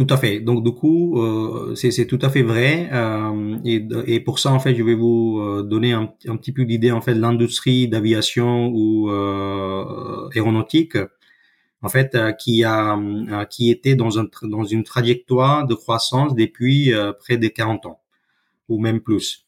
Tout 0.00 0.06
à 0.14 0.16
fait. 0.16 0.40
Donc 0.40 0.64
du 0.64 0.72
coup, 0.72 1.20
euh, 1.20 1.74
c'est 1.74 2.06
tout 2.06 2.18
à 2.22 2.30
fait 2.30 2.42
vrai. 2.42 2.88
Euh, 2.90 3.58
et, 3.66 3.86
et, 4.06 4.20
pour 4.20 4.38
ça, 4.38 4.50
en 4.50 4.58
fait, 4.58 4.74
je 4.74 4.82
vais 4.82 4.94
vous 4.94 5.40
euh, 5.42 5.62
donner 5.62 5.92
un, 5.92 6.10
un 6.26 6.36
petit 6.38 6.52
peu 6.52 6.64
d'idée 6.64 6.90
en 6.90 7.02
fait 7.02 7.14
de 7.14 7.20
l'industrie 7.20 7.86
d'aviation 7.86 8.68
ou 8.68 9.10
euh, 9.10 10.30
aéronautique, 10.34 10.96
en 11.82 11.90
fait, 11.90 12.14
euh, 12.14 12.32
qui 12.32 12.64
a 12.64 12.98
qui 13.50 13.70
était 13.70 13.94
dans 13.94 14.18
un 14.18 14.26
dans 14.44 14.64
une 14.64 14.84
trajectoire 14.84 15.66
de 15.66 15.74
croissance 15.74 16.34
depuis 16.34 16.92
près 17.18 17.36
de 17.36 17.48
40 17.48 17.84
ans 17.84 17.99
ou 18.70 18.80
même 18.80 19.00
plus, 19.00 19.46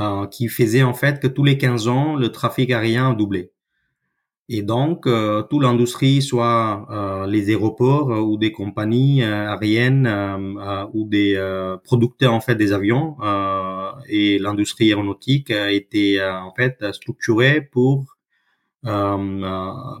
euh, 0.00 0.26
qui 0.26 0.48
faisait 0.48 0.82
en 0.82 0.94
fait 0.94 1.20
que 1.20 1.28
tous 1.28 1.44
les 1.44 1.58
15 1.58 1.88
ans, 1.88 2.16
le 2.16 2.30
trafic 2.32 2.72
aérien 2.72 3.10
a 3.12 3.14
doublé. 3.14 3.52
Et 4.48 4.62
donc, 4.62 5.08
euh, 5.08 5.42
toute 5.42 5.62
l'industrie, 5.62 6.22
soit 6.22 6.86
euh, 6.90 7.26
les 7.26 7.48
aéroports 7.48 8.12
euh, 8.12 8.20
ou 8.20 8.36
des 8.36 8.52
compagnies 8.52 9.24
euh, 9.24 9.50
aériennes 9.50 10.06
ou 10.92 11.04
des 11.08 11.36
producteurs 11.84 12.32
en 12.32 12.40
fait 12.40 12.54
des 12.54 12.72
avions 12.72 13.16
et 14.08 14.38
l'industrie 14.38 14.88
aéronautique 14.88 15.50
été 15.50 16.22
en 16.22 16.52
fait 16.54 16.84
structurée 16.92 17.60
pour 17.60 18.16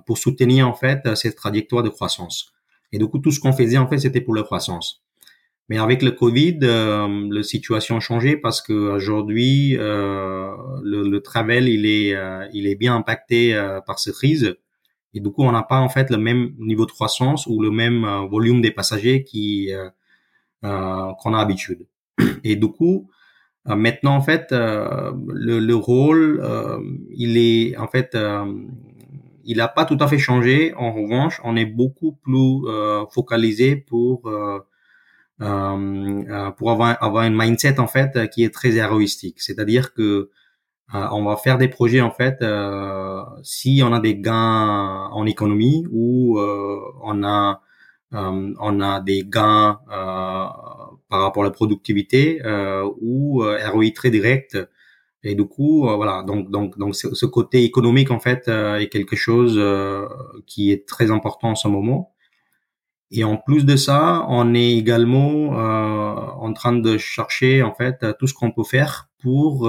pour 0.06 0.18
soutenir 0.18 0.68
en 0.68 0.74
fait 0.74 1.14
cette 1.16 1.36
trajectoire 1.36 1.82
de 1.82 1.88
croissance. 1.88 2.52
Et 2.92 2.98
du 2.98 3.06
coup, 3.08 3.18
tout 3.18 3.32
ce 3.32 3.40
qu'on 3.40 3.52
faisait 3.52 3.78
en 3.78 3.88
fait, 3.88 3.98
c'était 3.98 4.20
pour 4.20 4.34
la 4.34 4.42
croissance. 4.42 5.05
Mais 5.68 5.78
avec 5.78 6.02
le 6.02 6.12
Covid, 6.12 6.60
euh, 6.62 7.28
la 7.30 7.42
situation 7.42 7.96
a 7.96 8.00
changé 8.00 8.36
parce 8.36 8.62
que 8.62 8.72
aujourd'hui, 8.72 9.76
euh, 9.76 10.52
le, 10.82 11.08
le, 11.08 11.20
travel 11.20 11.68
il 11.68 11.86
est 11.86 12.14
euh, 12.14 12.46
il 12.52 12.68
est 12.68 12.76
bien 12.76 12.94
impacté 12.94 13.54
euh, 13.54 13.80
par 13.80 13.98
cette 13.98 14.14
crise 14.14 14.56
et 15.12 15.20
du 15.20 15.30
coup 15.30 15.42
on 15.42 15.50
n'a 15.50 15.64
pas 15.64 15.80
en 15.80 15.88
fait 15.88 16.10
le 16.10 16.18
même 16.18 16.54
niveau 16.60 16.86
de 16.86 16.92
croissance 16.92 17.46
ou 17.48 17.60
le 17.60 17.72
même 17.72 18.04
euh, 18.04 18.26
volume 18.26 18.60
des 18.60 18.70
passagers 18.70 19.24
qui 19.24 19.70
qu'on 20.62 21.34
a 21.34 21.38
habitude. 21.38 21.86
Et 22.44 22.56
du 22.56 22.68
coup, 22.68 23.10
maintenant 23.66 24.16
en 24.16 24.20
fait 24.20 24.46
le, 24.50 25.58
le, 25.58 25.74
rôle 25.74 26.42
il 27.10 27.36
est 27.38 27.76
en 27.76 27.88
fait 27.88 28.16
il 29.44 29.58
n'a 29.58 29.68
pas 29.68 29.84
tout 29.84 29.98
à 30.00 30.08
fait 30.08 30.18
changé. 30.18 30.74
En 30.74 30.92
revanche, 30.92 31.40
on 31.44 31.56
est 31.56 31.66
beaucoup 31.66 32.12
plus 32.12 32.62
focalisé 33.12 33.76
pour 33.76 34.26
euh, 34.26 34.58
euh, 34.58 34.60
pour 35.38 36.70
avoir, 36.70 37.02
avoir 37.02 37.24
une 37.24 37.36
mindset 37.36 37.78
en 37.80 37.86
fait 37.86 38.28
qui 38.30 38.44
est 38.44 38.52
très 38.54 38.76
héroïstique. 38.76 39.40
C'est-à-dire 39.40 39.92
que 39.94 40.30
euh, 40.94 41.08
on 41.12 41.24
va 41.24 41.36
faire 41.36 41.58
des 41.58 41.68
projets 41.68 42.00
en 42.00 42.10
fait 42.12 42.44
si 43.42 43.82
on 43.84 43.92
a 43.92 44.00
des 44.00 44.16
gains 44.16 45.08
en 45.12 45.26
économie 45.26 45.86
ou 45.90 46.38
on 46.40 47.24
a 47.24 47.60
on 48.12 48.80
a 48.80 49.00
des 49.00 49.24
gains 49.24 49.80
par 49.88 51.20
rapport 51.22 51.42
à 51.42 51.46
la 51.46 51.52
productivité 51.52 52.40
ou 53.00 53.42
ROI 53.42 53.90
très 53.94 54.10
direct 54.10 54.56
Et 55.22 55.34
du 55.34 55.46
coup, 55.46 55.88
euh, 55.88 55.96
voilà, 55.96 56.22
donc 56.22 56.50
donc 56.50 56.78
donc 56.78 56.94
ce 56.94 57.26
côté 57.26 57.64
économique 57.64 58.10
en 58.12 58.20
fait 58.20 58.48
euh, 58.48 58.78
est 58.78 58.88
quelque 58.88 59.16
chose 59.16 59.56
euh, 59.58 60.06
qui 60.46 60.70
est 60.72 60.86
très 60.86 61.10
important 61.10 61.50
en 61.50 61.54
ce 61.56 61.68
moment. 61.68 62.12
Et 63.10 63.24
en 63.24 63.36
plus 63.36 63.64
de 63.64 63.76
ça, 63.76 64.26
on 64.28 64.54
est 64.54 64.72
également 64.76 65.50
en 65.50 66.52
train 66.52 66.72
de 66.72 66.98
chercher 66.98 67.62
en 67.62 67.72
fait 67.72 68.04
tout 68.18 68.26
ce 68.26 68.34
qu'on 68.34 68.50
peut 68.50 68.64
faire 68.64 69.08
pour 69.18 69.60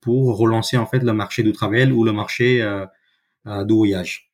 pour 0.00 0.36
relancer 0.36 0.76
en 0.76 0.86
fait 0.86 1.00
le 1.00 1.12
marché 1.14 1.42
du 1.42 1.52
travail 1.52 1.90
ou 1.90 2.04
le 2.04 2.12
marché 2.12 2.62
du 3.46 3.74
voyage. 3.74 4.30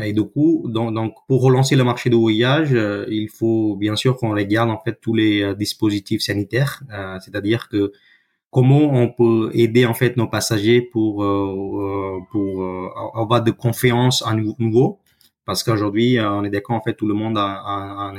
Et 0.00 0.12
du 0.12 0.22
coup, 0.22 0.64
donc, 0.68 0.94
donc, 0.94 1.14
pour 1.26 1.42
relancer 1.42 1.74
le 1.74 1.82
marché 1.82 2.08
du 2.08 2.14
voyage, 2.14 2.70
il 2.70 3.28
faut 3.28 3.74
bien 3.74 3.96
sûr 3.96 4.16
qu'on 4.16 4.30
regarde 4.30 4.70
en 4.70 4.78
fait 4.78 5.00
tous 5.00 5.14
les 5.14 5.56
dispositifs 5.56 6.22
sanitaires, 6.22 6.84
c'est-à-dire 7.20 7.68
que 7.68 7.92
comment 8.50 8.92
on 8.92 9.08
peut 9.08 9.50
aider 9.52 9.86
en 9.86 9.94
fait 9.94 10.16
nos 10.16 10.26
passagers 10.26 10.80
pour 10.80 11.22
euh, 11.22 11.28
euh 11.28 12.18
pour 12.30 12.62
euh, 12.62 12.88
avoir 13.14 13.42
de 13.42 13.50
confiance 13.50 14.24
à 14.26 14.34
nouveau 14.34 14.98
parce 15.48 15.62
qu'aujourd'hui 15.62 16.18
euh, 16.18 16.30
on 16.30 16.44
est 16.44 16.50
d'accord 16.50 16.76
en 16.76 16.82
fait 16.82 16.92
tout 16.92 17.08
le 17.08 17.14
monde 17.14 17.38
a, 17.38 17.46
a, 17.46 18.12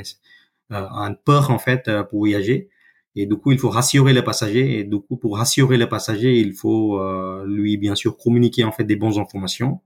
a, 0.72 1.06
a, 1.06 1.14
peur 1.14 1.52
en 1.52 1.60
fait 1.60 1.90
pour 2.10 2.20
voyager. 2.20 2.70
Et 3.16 3.28
du 3.28 3.36
coup 3.36 3.52
il 3.52 3.60
faut 3.60 3.70
rassurer 3.70 4.14
le 4.14 4.24
passager 4.24 4.80
et 4.80 4.84
du 4.84 5.00
coup 5.00 5.16
pour 5.18 5.38
rassurer 5.38 5.78
le 5.78 5.88
passager 5.88 6.40
il 6.40 6.54
faut 6.54 7.00
lui 7.46 7.78
bien 7.78 7.96
sûr 7.96 8.18
communiquer 8.18 8.64
en 8.64 8.72
fait 8.72 8.84
des 8.84 8.96
bonnes 8.96 9.20
informations. 9.20 9.82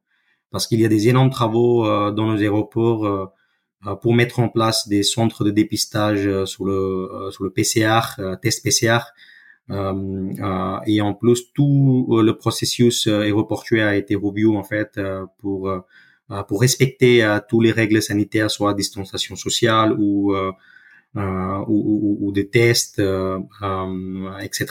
Parce 0.52 0.68
qu'il 0.68 0.80
y 0.80 0.86
a 0.86 0.90
des 0.90 1.10
énormes 1.10 1.32
travaux 1.32 1.84
dans 2.12 2.28
nos 2.32 2.38
aéroports 2.38 3.34
pour 4.02 4.14
mettre 4.14 4.40
en 4.40 4.50
place 4.50 4.88
des 4.88 5.04
centres 5.04 5.44
de 5.44 5.52
dépistage 5.52 6.46
sur 6.46 6.66
le 6.66 7.30
sur 7.32 7.44
le 7.44 7.50
PCR 7.50 8.02
test 8.42 8.64
PCR 8.64 9.00
euh, 9.70 10.34
euh, 10.40 10.80
et 10.86 11.02
en 11.02 11.14
plus, 11.14 11.52
tout 11.54 12.08
euh, 12.12 12.22
le 12.22 12.38
processus 12.38 13.08
aéroportuaire 13.08 13.88
a 13.88 13.96
été 13.96 14.16
review 14.16 14.58
en 14.58 14.64
fait 14.64 15.00
pour 15.40 15.72
pour 16.48 16.62
respecter 16.62 17.28
toutes 17.50 17.64
les 17.64 17.72
règles 17.72 18.02
sanitaires, 18.02 18.50
soit 18.50 18.74
distanciation 18.74 19.36
sociale 19.36 19.94
ou 19.98 20.34
ou, 21.16 21.20
ou, 21.68 22.18
ou, 22.22 22.32
des 22.32 22.50
tests, 22.50 23.02
etc. 24.42 24.66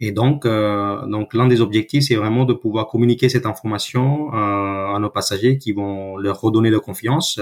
Et 0.00 0.12
donc, 0.12 0.44
donc 0.44 1.32
l'un 1.32 1.46
des 1.46 1.60
objectifs, 1.60 2.04
c'est 2.08 2.16
vraiment 2.16 2.44
de 2.44 2.52
pouvoir 2.52 2.88
communiquer 2.88 3.28
cette 3.28 3.46
information 3.46 4.30
à 4.32 4.98
nos 5.00 5.10
passagers 5.10 5.58
qui 5.58 5.72
vont 5.72 6.18
leur 6.18 6.40
redonner 6.40 6.70
la 6.70 6.80
confiance. 6.80 7.40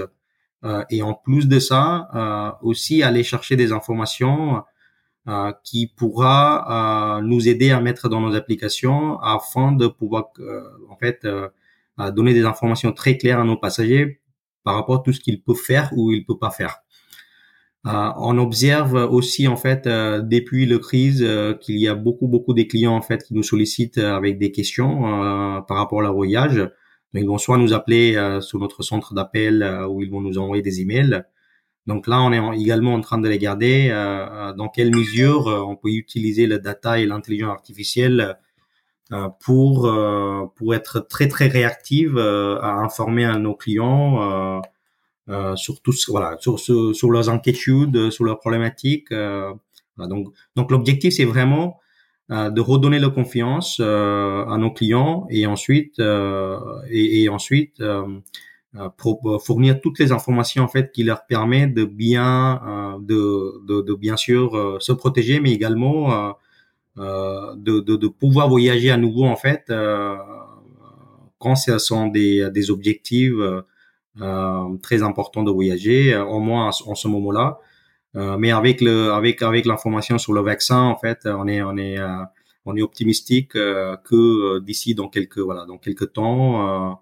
et 0.91 1.03
en 1.03 1.15
plus 1.15 1.49
de 1.49 1.59
ça, 1.59 2.59
aussi 2.63 3.03
aller 3.03 3.25
chercher 3.25 3.57
des 3.57 3.73
informations 3.73 4.63
euh, 5.29 5.53
qui 5.65 5.87
pourra 5.87 7.19
euh, 7.19 7.21
nous 7.21 7.47
aider 7.47 7.73
à 7.73 7.81
mettre 7.81 8.09
dans 8.09 8.23
nos 8.23 8.35
applications 8.35 9.21
afin 9.21 9.71
de 9.71 9.87
pouvoir 9.87 10.31
euh, 10.39 10.63
en 10.89 10.97
fait 10.97 11.27
donner 12.11 12.33
des 12.33 12.45
informations 12.45 12.93
très 12.93 13.17
claires 13.19 13.41
à 13.41 13.45
nos 13.45 13.57
passagers 13.57 14.21
par 14.65 14.75
rapport 14.75 14.97
à 14.97 15.03
tout 15.05 15.13
ce 15.13 15.21
qu'ils 15.21 15.43
peuvent 15.43 15.57
faire 15.57 15.91
ou 15.97 16.13
ils 16.13 16.25
peuvent 16.25 16.39
pas 16.39 16.51
faire. 16.51 16.79
Euh, 17.87 18.11
on 18.19 18.37
observe 18.39 18.95
aussi 18.95 19.49
en 19.49 19.57
fait 19.57 19.87
euh, 19.87 20.21
depuis 20.21 20.67
le 20.67 20.79
crise 20.79 21.23
euh, 21.23 21.55
qu'il 21.55 21.79
y 21.79 21.89
a 21.89 21.95
beaucoup 21.95 22.29
beaucoup 22.29 22.53
des 22.53 22.67
clients 22.67 22.95
en 22.95 23.01
fait 23.01 23.25
qui 23.25 23.33
nous 23.33 23.43
sollicitent 23.43 23.97
avec 23.97 24.39
des 24.39 24.53
questions 24.53 25.01
par 25.67 25.79
rapport 25.79 26.01
au 26.01 26.15
voyage. 26.15 26.71
ils 27.15 27.27
vont 27.27 27.39
soit 27.39 27.59
nous 27.59 27.73
appeler 27.73 28.39
sur 28.41 28.59
notre 28.59 28.83
centre 28.83 29.15
d'appel 29.15 29.63
ou 29.89 30.03
ils 30.03 30.11
vont 30.11 30.21
nous 30.21 30.39
envoyer 30.39 30.63
des 30.63 30.81
emails. 30.83 31.25
Donc 31.87 32.07
là, 32.07 32.21
on 32.23 32.33
est 32.33 32.61
également 32.61 32.95
en 32.95 33.01
train 33.01 33.19
de 33.19 33.29
regarder 33.29 33.89
euh, 33.91 34.51
euh, 34.51 34.53
dans 34.53 34.69
quelle 34.69 34.95
mesure 34.95 35.49
euh, 35.49 35.61
on 35.61 35.77
peut 35.77 35.91
utiliser 35.91 36.47
la 36.47 36.59
data 36.59 37.01
et 37.01 37.07
l'intelligence 37.07 37.51
artificielle 37.51 38.37
pour 39.41 39.93
pour 40.57 40.75
être 40.75 41.01
très 41.01 41.29
très 41.29 41.49
réactive 41.49 42.19
à 42.19 42.81
informer 42.81 43.25
à 43.25 43.39
nos 43.39 43.55
clients 43.55 44.63
sur 45.57 45.81
tout 45.83 45.93
voilà 46.09 46.37
sur 46.39 46.59
sur 46.59 47.11
leurs 47.11 47.29
inquiétudes, 47.29 48.11
sur 48.11 48.25
leurs 48.25 48.39
problématiques. 48.39 49.13
donc 49.99 50.33
donc 50.57 50.71
l'objectif 50.71 51.15
c'est 51.15 51.25
vraiment 51.25 51.81
de 52.29 52.61
redonner 52.61 53.01
la 53.01 53.11
confiance 53.11 53.81
à 53.81 54.57
nos 54.59 54.71
clients 54.71 55.27
et 55.31 55.47
ensuite 55.47 55.99
et, 55.99 57.23
et, 57.23 57.29
ensuite 57.29 57.83
euh, 58.77 58.89
pour 58.97 59.29
euh, 59.29 59.41
fournir 59.41 59.81
toutes 59.81 59.99
les 59.99 60.13
informations 60.13 60.63
en 60.63 60.69
fait 60.69 60.93
qui 60.93 61.03
leur 61.03 61.27
permet 61.27 61.67
de 61.67 61.85
bien 61.85 62.61
euh, 62.65 62.99
de, 63.01 63.67
de, 63.67 63.81
de, 63.83 63.95
bien 63.95 64.17
sûr 64.17 64.77
se 64.81 64.93
protéger 64.93 65.41
mais 65.41 65.51
également 65.51 66.37
de, 66.97 67.81
de, 67.81 67.97
de, 67.97 68.09
pouvoir 68.09 68.49
voyager 68.49 68.91
à 68.91 68.97
nouveau 68.97 69.25
en 69.25 69.37
fait 69.37 69.73
quand 71.39 71.55
ce 71.57 71.79
sont 71.79 72.09
des, 72.09 72.51
des 72.51 72.71
objectifs 72.71 73.35
très 74.83 75.03
importants 75.03 75.43
de 75.43 75.51
voyager 75.51 76.17
au 76.17 76.41
moins 76.41 76.71
en, 76.87 76.95
ce 76.95 77.09
moment-là 77.09 77.59
mais 78.15 78.51
avec 78.51 78.81
le 78.81 79.13
avec 79.13 79.41
avec 79.43 79.67
l'information 79.67 80.19
sur 80.19 80.33
le 80.33 80.43
vaccin 80.43 80.81
en 80.83 80.97
fait 80.97 81.21
on 81.25 81.47
est 81.47 81.63
on 81.63 81.77
est 81.77 81.99
on 82.67 82.77
est 82.77 82.83
optimistique 82.83 83.53
que 83.53 84.59
d'ici 84.59 84.95
dans 84.95 85.09
quelques 85.09 85.39
voilà 85.39 85.65
dans 85.67 85.79
quelques 85.79 86.13
temps 86.13 86.99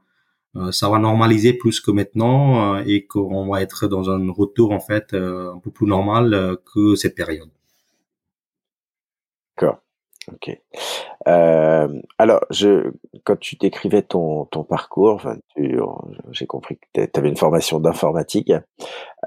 euh, 0.57 0.73
ça 0.73 0.89
va 0.89 0.99
normaliser 0.99 1.53
plus 1.53 1.81
que 1.81 1.91
maintenant 1.91 2.77
euh, 2.77 2.83
et 2.87 3.07
qu'on 3.07 3.47
va 3.49 3.63
être 3.63 3.87
dans 3.87 4.11
un 4.11 4.31
retour 4.31 4.73
en 4.73 4.81
fait 4.81 5.13
euh, 5.13 5.53
un 5.53 5.59
peu 5.59 5.71
plus 5.71 5.87
normal 5.87 6.59
que 6.73 6.95
cette 6.95 7.15
période. 7.15 7.51
Ok. 10.33 10.51
Euh, 11.27 11.89
alors, 12.19 12.41
je, 12.51 12.93
quand 13.25 13.39
tu 13.39 13.57
décrivais 13.57 14.03
ton, 14.03 14.45
ton 14.47 14.65
parcours, 14.65 15.23
j'ai 15.57 16.47
compris 16.47 16.79
que 16.79 17.07
tu 17.07 17.19
avais 17.19 17.29
une 17.29 17.37
formation 17.37 17.81
d'informatique, 17.81 18.53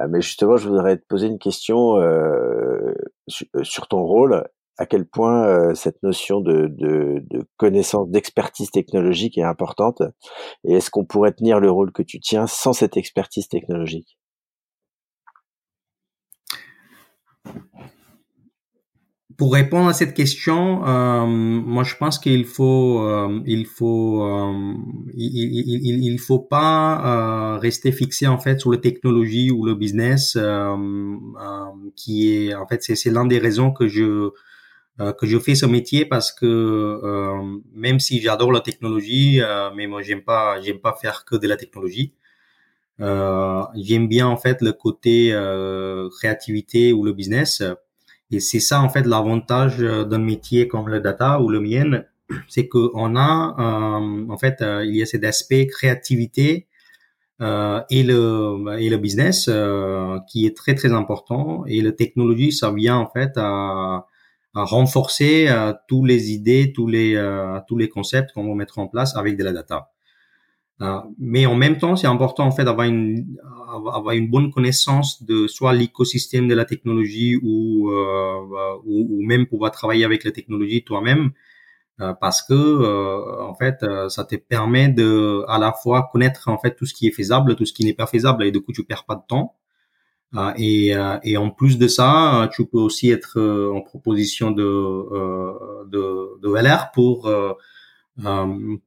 mais 0.10 0.22
justement, 0.22 0.58
je 0.58 0.70
voudrais 0.70 0.98
te 0.98 1.06
poser 1.08 1.28
une 1.28 1.40
question 1.40 1.98
euh, 1.98 2.94
sur 3.28 3.88
ton 3.88 4.04
rôle. 4.04 4.44
À 4.78 4.86
quel 4.88 5.06
point 5.06 5.46
euh, 5.46 5.76
cette 5.76 6.02
notion 6.02 6.40
de, 6.40 6.68
de, 6.68 7.24
de 7.30 7.46
connaissance, 7.58 8.10
d'expertise 8.10 8.72
technologique 8.72 9.38
est 9.38 9.44
importante? 9.44 10.02
Et 10.64 10.74
est-ce 10.74 10.90
qu'on 10.90 11.06
pourrait 11.06 11.34
tenir 11.34 11.60
le 11.60 11.70
rôle 11.70 11.92
que 11.92 12.02
tu 12.02 12.20
tiens 12.20 12.48
sans 12.48 12.74
cette 12.74 12.98
expertise 12.98 13.48
technologique? 13.48 14.18
Pour 19.42 19.54
répondre 19.54 19.90
à 19.90 19.94
cette 19.94 20.14
question, 20.14 20.86
euh, 20.86 21.26
moi 21.26 21.84
je 21.84 21.96
pense 21.96 22.20
qu'il 22.20 22.46
faut, 22.46 23.02
euh, 23.02 23.42
il 23.48 23.66
faut, 23.66 24.24
euh, 24.24 24.76
il, 25.16 25.32
il, 25.36 26.04
il, 26.06 26.20
faut 26.20 26.38
pas 26.38 27.58
rester 27.58 27.92
fixé 27.92 28.28
en 28.28 28.38
fait 28.38 28.60
sur 28.60 28.72
la 28.72 28.78
technologie 28.78 29.50
ou 29.50 29.66
le 29.66 29.74
business, 29.74 30.38
qui 31.96 32.32
est 32.36 32.54
en 32.54 32.68
fait 32.68 32.84
c'est 32.84 33.10
l'un 33.10 33.26
des 33.26 33.40
raisons 33.40 33.72
que 33.72 33.88
je 33.88 34.30
euh, 35.00 35.12
que 35.12 35.26
je 35.26 35.40
fais 35.40 35.56
ce 35.56 35.66
métier 35.66 36.06
parce 36.06 36.32
que 36.32 36.46
euh, 36.46 37.60
même 37.74 38.00
si 38.00 38.22
j'adore 38.22 38.52
la 38.52 38.62
technologie, 38.62 39.42
euh, 39.42 39.72
mais 39.76 39.88
moi 39.88 40.04
j'aime 40.04 40.22
pas 40.22 40.62
j'aime 40.62 40.78
pas 40.78 40.94
faire 41.02 41.26
que 41.26 41.36
de 41.36 41.48
la 41.48 41.58
technologie. 41.58 42.14
j'aime 43.00 44.08
bien 44.08 44.28
en 44.28 44.38
fait 44.38 44.62
le 44.62 44.72
côté 44.74 45.34
créativité 46.20 46.94
ou 46.94 47.04
le 47.04 47.14
business. 47.14 47.64
Et 48.32 48.40
c'est 48.40 48.60
ça 48.60 48.82
en 48.82 48.90
fait 48.90 49.06
l'avantage 49.06 49.80
d'un 49.80 50.20
métier 50.20 50.68
comme 50.68 50.90
le 50.90 51.00
data 51.00 51.42
ou 51.42 51.50
le 51.50 51.60
mien, 51.60 52.04
c'est 52.48 52.68
que 52.68 52.90
on 52.94 53.16
a 53.16 53.56
en 54.30 54.38
fait 54.38 54.64
il 54.84 54.96
y 54.96 55.02
a 55.02 55.06
cet 55.06 55.24
aspect 55.24 55.68
créativité 55.68 56.68
euh, 57.42 57.82
et 57.90 58.04
le 58.04 58.78
et 58.80 58.90
le 58.90 58.98
business 58.98 59.48
euh, 59.50 60.20
qui 60.30 60.46
est 60.46 60.56
très 60.56 60.76
très 60.76 60.94
important 60.94 61.66
et 61.66 61.82
la 61.82 61.92
technologie 61.92 62.52
ça 62.52 62.72
vient 62.72 62.98
en 62.98 63.10
fait 63.10 63.32
à 63.36 64.06
à 64.54 64.64
renforcer 64.64 65.48
euh, 65.50 65.74
tous 65.88 66.06
les 66.06 66.32
idées, 66.32 66.74
tous 66.74 66.88
les 66.88 67.16
euh, 67.16 67.60
tous 67.68 67.78
les 67.78 67.90
concepts 67.90 68.34
qu'on 68.34 68.48
va 68.48 68.56
mettre 68.56 68.80
en 68.80 68.88
place 68.88 69.16
avec 69.16 69.38
de 69.38 69.44
la 69.44 69.54
data. 69.54 69.91
Euh, 70.82 71.00
mais 71.20 71.46
en 71.46 71.56
même 71.56 71.78
temps, 71.78 71.96
c'est 71.96 72.08
important 72.08 72.46
en 72.46 72.52
fait 72.52 72.64
d'avoir 72.64 72.88
une 72.88 73.38
avoir 73.94 74.12
une 74.16 74.30
bonne 74.30 74.52
connaissance 74.52 75.24
de 75.24 75.48
soit 75.48 75.74
l'écosystème 75.74 76.48
de 76.48 76.56
la 76.56 76.66
technologie 76.66 77.38
ou, 77.42 77.90
ou, 77.90 79.08
ou 79.10 79.26
même 79.26 79.46
pouvoir 79.48 79.72
travailler 79.72 80.04
avec 80.04 80.26
la 80.26 80.32
technologie 80.32 80.84
toi-même. 80.84 81.32
Parce 82.20 82.42
que 82.42 83.42
en 83.42 83.56
fait 83.56 83.86
ça 84.10 84.26
te 84.26 84.36
permet 84.36 84.90
de 84.90 85.46
à 85.48 85.58
la 85.58 85.72
fois 85.72 86.10
connaître 86.12 86.50
en 86.50 86.58
fait 86.58 86.76
tout 86.76 86.86
ce 86.86 86.94
qui 86.94 87.08
est 87.08 87.12
faisable, 87.12 87.56
tout 87.56 87.66
ce 87.66 87.74
qui 87.74 87.86
n'est 87.86 87.94
pas 87.94 88.08
faisable 88.08 88.44
et 88.44 88.52
du 88.52 88.60
coup 88.62 88.74
tu 88.74 88.84
perds 88.84 89.06
pas 89.06 89.16
de 89.16 89.24
temps. 89.26 89.56
Et, 90.58 90.96
euh, 90.96 91.18
et, 91.24 91.36
en 91.38 91.50
plus 91.50 91.78
de 91.78 91.88
ça, 91.88 92.50
tu 92.54 92.66
peux 92.66 92.78
aussi 92.78 93.10
être 93.12 93.38
euh, 93.38 93.74
en 93.74 93.82
proposition 93.82 94.52
de, 94.52 94.64
euh, 94.64 95.54
de, 95.88 96.40
de 96.42 96.56
LR 96.56 96.92
pour 96.94 97.30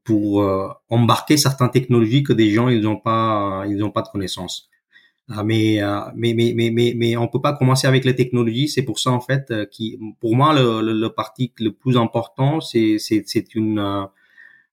pour 0.04 0.72
embarquer 0.88 1.37
certaines 1.37 1.70
technologies 1.70 2.22
que 2.22 2.32
des 2.32 2.50
gens 2.50 2.68
ils 2.68 2.80
n'ont 2.80 2.98
pas 3.00 3.64
ils 3.66 3.76
n'ont 3.76 3.90
pas 3.90 4.02
de 4.02 4.08
connaissances. 4.08 4.70
mais, 5.44 5.80
mais, 6.14 6.34
mais, 6.34 6.52
mais, 6.54 6.70
mais, 6.70 6.94
mais 6.96 7.16
on 7.16 7.28
peut 7.28 7.40
pas 7.40 7.54
commencer 7.54 7.87
avec 7.87 8.04
les 8.04 8.14
technologies. 8.14 8.68
C'est 8.68 8.82
pour 8.82 8.98
ça, 8.98 9.10
en 9.10 9.20
fait, 9.20 9.52
qui, 9.70 9.98
pour 10.20 10.37
moi, 10.37 10.54
le, 10.54 10.82
le, 10.82 10.92
le 10.92 11.08
parti 11.10 11.52
le 11.58 11.72
plus 11.72 11.96
important, 11.96 12.60
c'est, 12.60 12.98
c'est, 12.98 13.22
c'est 13.26 13.54
une, 13.54 14.08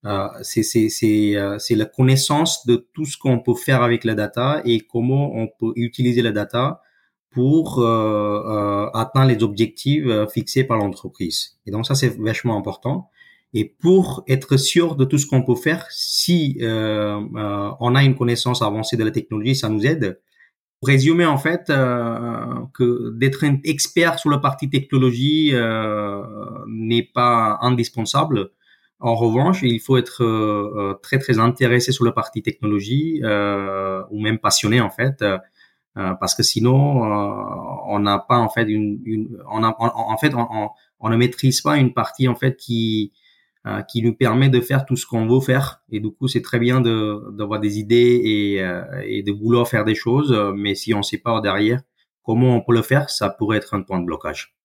euh, 0.06 0.28
c'est 0.42 0.64
c'est 0.64 0.90
c'est 0.90 1.36
euh, 1.36 1.60
c'est 1.60 1.76
la 1.76 1.86
connaissance 1.86 2.66
de 2.66 2.88
tout 2.94 3.06
ce 3.06 3.18
qu'on 3.18 3.40
peut 3.40 3.54
faire 3.54 3.84
avec 3.84 4.04
la 4.04 4.16
data 4.16 4.62
et 4.66 4.80
comment 4.80 5.32
on 5.36 5.48
peut 5.48 5.74
utiliser 5.76 6.24
la 6.24 6.32
data 6.32 6.82
pour 7.30 7.80
euh, 7.80 8.90
atteindre 8.96 9.28
les 9.32 9.44
objectifs 9.44 10.04
fixés 10.34 10.64
par 10.64 10.78
l'entreprise. 10.80 11.60
Et 11.68 11.72
donc 11.72 11.86
ça 11.86 11.94
c'est 11.94 12.18
vachement 12.20 12.58
important. 12.58 13.11
Et 13.54 13.66
pour 13.66 14.24
être 14.28 14.58
sûr 14.58 14.96
de 14.96 15.04
tout 15.06 15.18
ce 15.18 15.26
qu'on 15.26 15.44
peut 15.44 15.56
faire, 15.56 15.86
si 15.90 16.58
on 16.62 17.96
a 17.96 18.04
une 18.04 18.16
connaissance 18.16 18.62
avancée 18.62 18.98
de 18.98 19.04
la 19.04 19.12
technologie, 19.12 19.56
ça 19.56 19.70
nous 19.70 19.86
aide. 19.86 20.22
Pour 20.80 20.88
résumer 20.88 21.26
en 21.26 21.38
fait, 21.38 21.68
que 21.68 23.12
d'être 23.18 23.44
un 23.44 23.58
expert 23.64 24.20
sur 24.20 24.30
la 24.30 24.38
partie 24.38 24.70
technologie 24.70 25.54
n'est 26.68 27.10
pas 27.14 27.60
indispensable 27.62 28.52
en 29.02 29.16
revanche, 29.16 29.64
il 29.64 29.80
faut 29.80 29.98
être 29.98 30.24
euh, 30.24 30.92
euh, 30.92 30.94
très 31.02 31.18
très 31.18 31.40
intéressé 31.40 31.92
sur 31.92 32.06
la 32.06 32.12
partie 32.12 32.44
technologie 32.44 33.20
euh, 33.24 34.04
ou 34.12 34.22
même 34.22 34.38
passionné 34.38 34.80
en 34.80 34.92
fait, 34.92 35.26
parce 35.96 36.36
que 36.36 36.44
sinon 36.44 37.02
on 37.88 38.00
n'a 38.00 38.20
pas 38.20 38.38
en 38.38 38.48
fait 38.48 38.64
une, 38.64 39.02
une 39.04 39.38
on 39.52 39.64
a, 39.64 39.76
en, 39.78 40.18
fait 40.18 40.34
on, 40.36 40.70
on, 41.00 41.10
ne 41.10 41.18
maîtrise 41.18 41.62
pas 41.62 41.78
une 41.78 41.94
partie 41.94 42.28
en 42.28 42.36
fait 42.36 42.56
qui 42.56 43.12
qui 43.90 44.02
nous 44.02 44.16
permet 44.16 44.50
de 44.50 44.60
faire 44.60 44.86
tout 44.86 44.96
ce 44.96 45.06
qu'on 45.06 45.28
veut 45.28 45.40
faire. 45.40 45.84
Et 45.92 46.00
du 46.00 46.10
coup, 46.10 46.28
c'est 46.28 46.42
très 46.42 46.60
bien 46.60 46.82
d'avoir 46.82 47.60
des 47.60 47.78
idées 47.78 48.20
et, 48.24 48.56
et 49.06 49.24
de 49.24 49.32
vouloir 49.32 49.68
faire 49.68 49.86
des 49.86 49.96
choses, 49.96 50.36
mais 50.56 50.74
si 50.76 50.94
on 50.94 51.00
ne 51.00 51.04
sait 51.04 51.20
pas 51.20 51.40
derrière 51.42 51.82
comment 52.24 52.56
on 52.56 52.62
peut 52.62 52.74
le 52.74 52.82
faire, 52.82 53.10
ça 53.10 53.30
pourrait 53.30 53.58
être 53.58 53.74
un 53.74 53.82
point 53.82 54.00
de 54.00 54.06
blocage. 54.06 54.56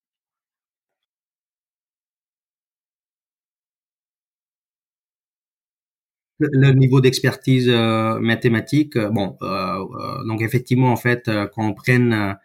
le 6.39 6.73
niveau 6.73 7.01
d'expertise 7.01 7.69
euh, 7.69 8.19
mathématique, 8.19 8.97
euh, 8.97 9.09
bon, 9.11 9.37
euh, 9.43 10.25
donc 10.27 10.43
effectivement, 10.43 10.91
en 10.93 10.97
fait, 10.97 11.31
quand 11.55 11.67
on 11.67 11.75
prenne 11.75 12.37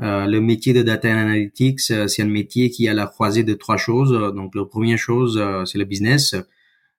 le 0.00 0.38
métier 0.40 0.72
de 0.72 0.82
data 0.82 1.12
analytics, 1.12 1.80
c'est 1.80 2.22
un 2.22 2.26
métier 2.26 2.70
qui 2.70 2.88
a 2.88 2.94
la 2.94 3.06
croisée 3.06 3.44
de 3.44 3.54
trois 3.54 3.76
choses. 3.76 4.12
Donc, 4.34 4.54
la 4.54 4.64
première 4.64 4.98
chose, 4.98 5.42
c'est 5.64 5.78
le 5.78 5.84
business. 5.84 6.34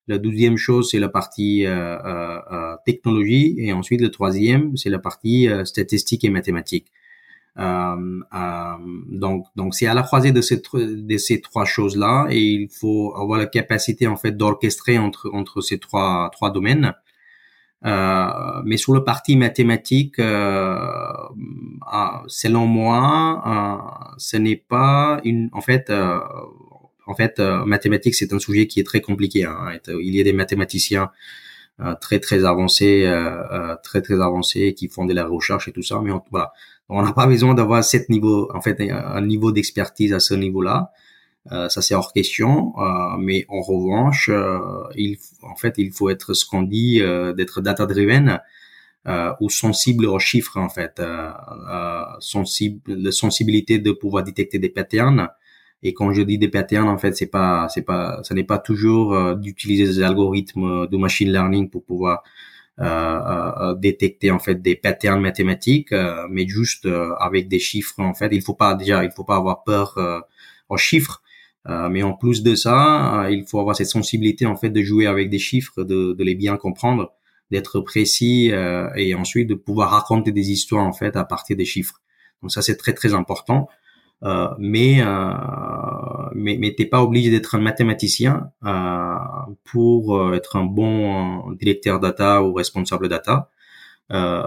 La 0.08 0.18
deuxième 0.18 0.58
chose, 0.58 0.90
c'est 0.90 1.00
la 1.00 1.10
partie 1.10 1.66
technologie. 2.86 3.56
Et 3.60 3.74
ensuite, 3.74 4.02
le 4.02 4.10
troisième, 4.10 4.76
c'est 4.78 4.90
la 4.90 5.00
partie 5.00 5.48
statistique 5.66 6.24
et 6.24 6.30
mathématique. 6.30 6.92
Euh, 7.60 8.20
euh, 8.36 8.74
donc, 9.10 9.46
donc 9.56 9.74
c'est 9.74 9.88
à 9.88 9.94
la 9.94 10.04
croisée 10.04 10.32
de 10.32 10.42
ces 10.42 11.42
trois 11.42 11.66
choses-là, 11.66 12.28
et 12.30 12.40
il 12.40 12.70
faut 12.70 13.16
avoir 13.16 13.40
la 13.40 13.48
capacité 13.48 14.08
en 14.08 14.16
fait 14.16 14.32
d'orchestrer 14.32 14.98
entre 14.98 15.62
ces 15.62 15.80
trois 15.80 16.30
domaines. 16.54 16.94
Euh, 17.86 18.62
mais 18.66 18.78
sur 18.78 18.94
le 18.94 19.04
parti 19.04 19.36
mathématique, 19.36 20.20
euh, 20.20 20.78
ah, 21.86 22.24
selon 22.28 22.66
moi, 22.66 23.44
euh, 23.46 24.14
ce 24.18 24.38
n'est 24.38 24.56
pas 24.56 25.22
une. 25.24 25.50
En 25.54 25.62
fait, 25.62 25.90
euh, 25.90 26.20
en 27.06 27.14
fait, 27.16 27.40
mathématiques 27.40 28.16
c'est 28.16 28.34
un 28.34 28.40
sujet 28.40 28.68
qui 28.68 28.80
est 28.80 28.84
très 28.84 29.02
compliqué. 29.02 29.46
Hein. 29.46 29.80
Il 29.88 30.16
y 30.16 30.20
a 30.20 30.24
des 30.24 30.34
mathématiciens 30.34 31.12
très 32.02 32.20
très 32.20 32.44
avancés, 32.44 33.10
très 33.84 34.02
très 34.02 34.16
avancés 34.16 34.74
qui 34.74 34.90
font 34.90 35.06
de 35.06 35.14
la 35.14 35.26
recherche 35.26 35.68
et 35.70 35.72
tout 35.72 35.84
ça. 35.84 36.02
Mais 36.04 36.12
voilà, 36.32 36.52
on 36.90 37.02
n'a 37.02 37.14
pas 37.14 37.28
besoin 37.28 37.54
d'avoir 37.54 37.84
cet 37.84 38.10
niveau, 38.10 38.50
en 38.54 38.62
fait, 38.62 38.82
un 38.82 39.22
niveau 39.22 39.52
d'expertise 39.54 40.14
à 40.14 40.20
ce 40.20 40.34
niveau-là. 40.34 40.92
Euh, 41.52 41.70
ça 41.70 41.82
c'est 41.82 41.96
hors 41.96 42.14
question. 42.14 42.74
Euh, 42.78 43.18
mais 43.20 43.46
en 43.50 43.62
revanche, 43.62 44.30
euh, 44.32 44.60
il, 44.96 45.18
en 45.44 45.56
fait, 45.56 45.76
il 45.78 45.92
faut 45.92 46.10
être 46.10 46.34
ce 46.34 46.46
qu'on 46.46 46.64
dit 46.64 47.00
d'être 47.36 47.62
data-driven 47.62 48.40
ou 49.40 49.50
sensible 49.50 50.06
aux 50.06 50.20
chiffres 50.20 50.58
en 50.58 50.70
fait, 50.70 51.02
sensible, 52.20 52.82
la 52.88 53.12
sensibilité 53.12 53.80
de 53.80 53.92
pouvoir 53.92 54.24
détecter 54.24 54.60
des 54.60 54.70
patterns. 54.70 55.30
Et 55.84 55.94
quand 55.94 56.12
je 56.12 56.24
dis 56.24 56.38
des 56.38 56.50
patterns, 56.50 56.90
en 56.90 56.98
fait, 56.98 57.16
c'est 57.16 57.28
pas, 57.28 57.70
c'est 57.70 57.84
pas, 57.84 58.22
ça 58.24 58.34
n'est 58.36 58.44
pas 58.44 58.58
toujours 58.58 59.36
d'utiliser 59.38 59.86
des 59.86 60.04
algorithmes 60.04 60.88
de 60.88 60.98
machine 60.98 61.32
learning 61.32 61.70
pour 61.70 61.86
pouvoir 61.86 62.24
euh, 62.80 62.84
euh, 62.86 63.74
détecter 63.74 64.30
en 64.30 64.38
fait 64.38 64.62
des 64.62 64.76
patterns 64.76 65.20
mathématiques, 65.20 65.92
euh, 65.94 66.28
mais 66.30 66.48
juste 66.48 66.88
avec 67.20 67.48
des 67.48 67.58
chiffres 67.58 68.00
en 68.00 68.14
fait. 68.14 68.30
Il 68.32 68.44
faut 68.44 68.54
pas 68.54 68.76
déjà, 68.76 69.04
il 69.04 69.10
faut 69.10 69.24
pas 69.24 69.38
avoir 69.38 69.64
peur 69.64 69.98
aux 70.70 70.78
chiffres. 70.78 71.24
Mais 71.68 72.04
en 72.04 72.14
plus 72.14 72.44
de 72.44 72.56
ça, 72.56 73.28
il 73.30 73.46
faut 73.46 73.60
avoir 73.60 73.76
cette 73.76 73.88
sensibilité 73.88 74.46
en 74.46 74.56
fait 74.56 74.70
de 74.70 74.82
jouer 74.82 75.06
avec 75.06 75.30
des 75.30 75.40
chiffres, 75.40 75.84
de, 75.84 76.14
de 76.14 76.24
les 76.24 76.36
bien 76.36 76.58
comprendre, 76.58 77.12
d'être 77.52 77.82
précis 77.82 78.52
et 78.96 79.16
ensuite 79.16 79.48
de 79.50 79.56
pouvoir 79.56 79.92
raconter 79.92 80.32
des 80.32 80.52
histoires 80.52 80.86
en 80.86 80.94
fait 80.94 81.16
à 81.16 81.24
partir 81.24 81.58
des 81.58 81.66
chiffres. 81.66 82.02
Donc 82.42 82.52
ça 82.52 82.62
c'est 82.62 82.78
très 82.78 82.94
très 82.94 83.14
important. 83.14 83.68
Euh, 84.24 84.48
mais 84.58 85.02
euh, 85.02 85.34
mais 86.34 86.58
mais 86.60 86.74
t'es 86.74 86.86
pas 86.86 87.04
obligé 87.04 87.30
d'être 87.30 87.54
un 87.54 87.60
mathématicien 87.60 88.52
euh, 88.66 89.16
pour 89.64 90.18
euh, 90.18 90.34
être 90.34 90.56
un 90.56 90.66
bon 90.66 91.52
directeur 91.52 92.00
data 92.00 92.42
ou 92.42 92.54
responsable 92.54 93.10
data. 93.10 93.52
Euh, 94.12 94.42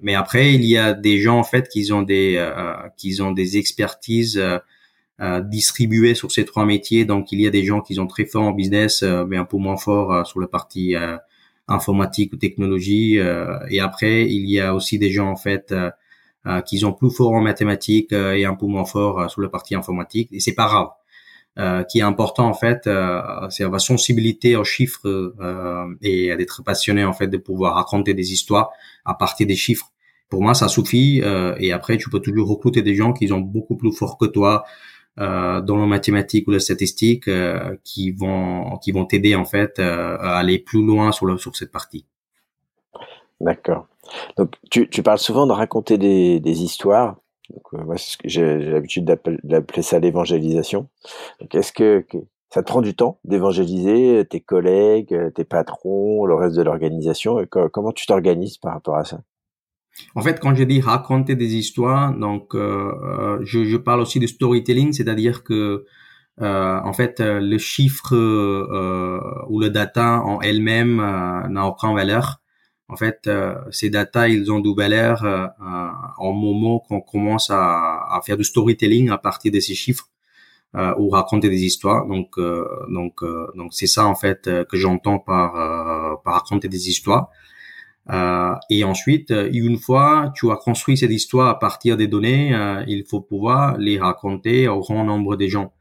mais 0.00 0.14
après, 0.14 0.54
il 0.54 0.64
y 0.64 0.78
a 0.78 0.94
des 0.94 1.18
gens 1.18 1.38
en 1.38 1.44
fait 1.44 1.68
qui 1.68 1.92
ont 1.92 2.02
des 2.02 2.42
qui 2.96 3.20
ont 3.20 3.32
des 3.32 3.58
expertises 3.58 4.42
distribuées 5.44 6.14
sur 6.14 6.30
ces 6.30 6.44
trois 6.44 6.66
métiers. 6.66 7.04
Donc, 7.04 7.32
il 7.32 7.40
y 7.40 7.46
a 7.46 7.50
des 7.50 7.64
gens 7.64 7.80
qui 7.80 7.94
sont 7.94 8.06
très 8.06 8.26
forts 8.26 8.42
en 8.42 8.52
business, 8.52 9.02
mais 9.02 9.36
un 9.36 9.44
peu 9.44 9.56
moins 9.56 9.76
forts 9.76 10.26
sur 10.26 10.40
la 10.40 10.46
partie 10.46 10.94
informatique 11.68 12.32
ou 12.34 12.36
technologie. 12.36 13.18
et 13.70 13.80
après, 13.80 14.26
il 14.26 14.48
y 14.50 14.60
a 14.60 14.74
aussi 14.74 14.98
des 14.98 15.10
gens 15.10 15.30
en 15.30 15.36
fait 15.36 15.74
euh, 16.46 16.60
qui 16.60 16.78
sont 16.78 16.92
plus 16.92 17.10
forts 17.10 17.32
en 17.32 17.40
mathématiques 17.40 18.12
euh, 18.12 18.36
et 18.36 18.44
un 18.44 18.54
peu 18.54 18.66
moins 18.66 18.84
forts 18.84 19.20
euh, 19.20 19.26
sur 19.26 19.40
la 19.40 19.48
partie 19.48 19.74
informatique. 19.74 20.28
Et 20.30 20.38
c'est 20.38 20.54
pas 20.54 20.66
grave. 20.66 20.88
Euh, 21.58 21.82
qui 21.82 21.98
est 21.98 22.02
important 22.02 22.46
en 22.46 22.54
fait, 22.54 22.88
c'est 23.48 23.64
avoir 23.64 23.80
sensibilité 23.80 24.56
aux 24.56 24.64
chiffres 24.64 25.32
et 26.02 26.36
d'être 26.36 26.62
passionné 26.62 27.02
en 27.02 27.14
fait 27.14 27.28
de 27.28 27.38
pouvoir 27.38 27.76
raconter 27.76 28.12
des 28.12 28.32
histoires 28.32 28.70
à 29.06 29.14
partir 29.14 29.46
des 29.46 29.56
chiffres. 29.56 29.90
Pour 30.28 30.42
moi, 30.42 30.52
ça 30.52 30.68
suffit. 30.68 31.22
et 31.58 31.72
après, 31.72 31.96
tu 31.96 32.10
peux 32.10 32.20
toujours 32.20 32.48
recruter 32.48 32.82
des 32.82 32.94
gens 32.94 33.14
qui 33.14 33.28
sont 33.28 33.40
beaucoup 33.40 33.76
plus 33.76 33.90
forts 33.90 34.18
que 34.18 34.26
toi 34.26 34.64
dans 35.16 35.76
la 35.76 35.86
mathématique 35.86 36.46
ou 36.48 36.50
la 36.50 36.60
statistique, 36.60 37.28
qui 37.84 38.10
vont 38.12 38.78
qui 38.78 38.92
vont 38.92 39.06
t'aider 39.06 39.34
en 39.34 39.44
fait 39.44 39.78
à 39.78 40.38
aller 40.38 40.58
plus 40.58 40.84
loin 40.84 41.12
sur 41.12 41.26
le, 41.26 41.38
sur 41.38 41.56
cette 41.56 41.72
partie. 41.72 42.04
D'accord. 43.40 43.86
Donc, 44.36 44.54
tu, 44.70 44.88
tu, 44.88 45.02
parles 45.02 45.18
souvent 45.18 45.46
de 45.46 45.52
raconter 45.52 45.98
des, 45.98 46.40
des 46.40 46.62
histoires. 46.62 47.16
Donc, 47.50 47.62
euh, 47.74 47.84
moi, 47.84 47.96
j'ai 48.24 48.58
l'habitude 48.58 49.04
d'appeler 49.04 49.82
ça 49.82 49.98
l'évangélisation. 49.98 50.88
Est-ce 51.52 51.72
que, 51.72 52.04
que, 52.08 52.18
ça 52.50 52.62
te 52.62 52.68
prend 52.68 52.80
du 52.80 52.94
temps 52.94 53.18
d'évangéliser 53.24 54.24
tes 54.28 54.40
collègues, 54.40 55.32
tes 55.34 55.44
patrons, 55.44 56.24
le 56.24 56.34
reste 56.34 56.56
de 56.56 56.62
l'organisation? 56.62 57.44
Comment 57.50 57.92
tu 57.92 58.06
t'organises 58.06 58.58
par 58.58 58.72
rapport 58.72 58.96
à 58.96 59.04
ça? 59.04 59.20
En 60.14 60.22
fait, 60.22 60.40
quand 60.40 60.54
je 60.54 60.64
dis 60.64 60.80
raconter 60.80 61.36
des 61.36 61.54
histoires, 61.56 62.14
donc 62.14 62.54
euh, 62.54 62.92
euh 63.02 63.38
je, 63.44 63.64
je, 63.64 63.76
parle 63.76 64.00
aussi 64.00 64.18
de 64.20 64.26
storytelling, 64.26 64.92
c'est-à-dire 64.92 65.42
que 65.44 65.84
euh, 66.42 66.80
en 66.84 66.92
fait, 66.92 67.20
le 67.20 67.58
chiffre 67.58 68.14
euh, 68.14 69.20
ou 69.48 69.60
le 69.60 69.70
data 69.70 70.20
en 70.22 70.40
elle-même 70.40 70.96
n'a 70.96 71.66
aucune 71.66 71.94
valeur. 71.94 72.40
En 72.88 72.96
fait, 72.96 73.26
euh, 73.26 73.54
ces 73.70 73.90
data, 73.90 74.28
ils 74.28 74.50
ont 74.52 74.60
du 74.60 74.72
valeur 74.74 75.24
euh, 75.24 75.46
en 76.18 76.32
moment 76.32 76.78
qu'on 76.78 77.00
commence 77.00 77.50
à, 77.50 78.16
à, 78.16 78.20
faire 78.24 78.36
du 78.36 78.44
storytelling 78.44 79.10
à 79.10 79.18
partir 79.18 79.50
de 79.50 79.58
ces 79.58 79.74
chiffres 79.74 80.08
euh, 80.76 80.94
ou 80.98 81.08
raconter 81.10 81.48
des 81.48 81.64
histoires. 81.64 82.06
Donc, 82.06 82.38
euh, 82.38 82.64
donc, 82.88 83.22
euh, 83.22 83.46
donc 83.56 83.72
c'est 83.72 83.86
ça 83.88 84.06
en 84.06 84.14
fait 84.14 84.42
que 84.68 84.76
j'entends 84.76 85.18
par, 85.18 85.52
par 86.22 86.34
raconter 86.34 86.68
des 86.68 86.88
histoires. 86.88 87.30
Et 88.70 88.84
ensuite, 88.84 89.32
une 89.52 89.78
fois 89.78 90.32
tu 90.34 90.50
as 90.50 90.56
construit 90.56 90.96
cette 90.96 91.10
histoire 91.10 91.48
à 91.48 91.58
partir 91.58 91.96
des 91.96 92.06
données, 92.06 92.54
il 92.86 93.04
faut 93.04 93.20
pouvoir 93.20 93.76
les 93.78 93.98
raconter 93.98 94.68
au 94.68 94.80
grand 94.80 95.04
nombre 95.04 95.36
de 95.36 95.46
gens. 95.46 95.72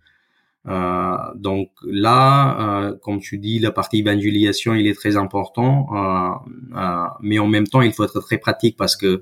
Euh, 0.67 1.15
donc 1.35 1.69
là, 1.83 2.87
euh, 2.87 2.97
comme 3.01 3.19
tu 3.19 3.37
dis, 3.37 3.59
la 3.59 3.71
partie 3.71 3.99
évangélisation, 3.99 4.73
il 4.73 4.87
est 4.87 4.95
très 4.95 5.15
important, 5.15 5.87
euh, 5.93 6.77
euh, 6.77 7.05
mais 7.21 7.37
en 7.39 7.47
même 7.47 7.67
temps, 7.67 7.81
il 7.81 7.93
faut 7.93 8.03
être 8.03 8.19
très 8.19 8.37
pratique 8.37 8.75
parce 8.77 8.95
que 8.95 9.21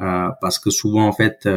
euh, 0.00 0.28
parce 0.40 0.60
que 0.60 0.70
souvent 0.70 1.08
en 1.08 1.12
fait, 1.12 1.48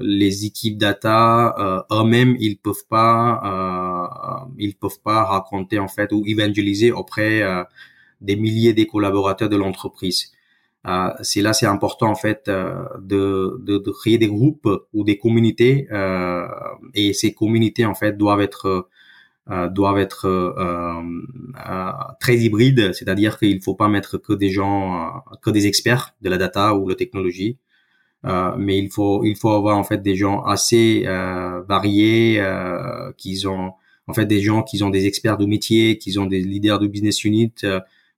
les 0.00 0.46
équipes 0.46 0.78
data 0.78 1.84
eux-mêmes, 1.92 2.34
ils 2.38 2.56
peuvent 2.56 2.86
pas, 2.88 4.46
ils 4.58 4.74
peuvent 4.76 5.00
pas 5.04 5.24
raconter 5.24 5.78
en 5.78 5.88
fait 5.88 6.10
ou 6.12 6.22
évangéliser 6.26 6.90
auprès 6.92 7.42
des 8.20 8.36
milliers 8.36 8.72
des 8.74 8.86
collaborateurs 8.86 9.48
de 9.48 9.56
l'entreprise. 9.56 10.32
euh, 10.86 11.10
c'est 11.22 11.42
là 11.42 11.52
c'est 11.52 11.66
important 11.66 12.08
en 12.10 12.14
fait 12.14 12.48
euh, 12.48 12.84
de, 13.00 13.58
de, 13.62 13.78
de, 13.78 13.90
créer 13.90 14.18
des 14.18 14.28
groupes 14.28 14.68
ou 14.92 15.04
des 15.04 15.18
communautés 15.18 15.88
euh, 15.92 16.46
et 16.94 17.12
ces 17.12 17.34
communautés 17.34 17.84
en 17.86 17.94
fait 17.94 18.16
doivent 18.16 18.40
être 18.40 18.88
euh, 19.50 19.68
doivent 19.68 19.98
être 19.98 20.26
très 22.18 22.36
hybrides, 22.38 22.92
c'est-à-dire 22.92 23.38
qu'il 23.38 23.62
faut 23.62 23.76
pas 23.76 23.88
mettre 23.88 24.18
que 24.18 24.32
des 24.32 24.50
gens 24.50 25.22
que 25.40 25.50
des 25.50 25.68
experts 25.68 26.14
de 26.20 26.28
la 26.30 26.36
data 26.36 26.74
ou 26.74 26.88
la 26.88 26.96
technologie, 26.96 27.56
mais 28.58 28.76
il 28.78 28.90
faut 28.90 29.22
il 29.24 29.36
faut 29.36 29.50
avoir 29.50 29.78
en 29.78 29.84
fait 29.84 30.02
des 30.02 30.16
gens 30.16 30.42
assez 30.42 31.04
variés 31.68 32.42
qui 33.16 33.46
ont 33.46 33.72
en 34.08 34.14
fait 34.14 34.26
des 34.26 34.40
gens 34.40 34.62
qui 34.64 34.82
ont 34.82 34.90
des 34.90 35.06
experts 35.06 35.38
de 35.38 35.46
métier, 35.46 35.96
qui 35.98 36.18
ont 36.18 36.26
des 36.26 36.40
leaders 36.40 36.80
de 36.80 36.88
business 36.88 37.22
unit 37.24 37.54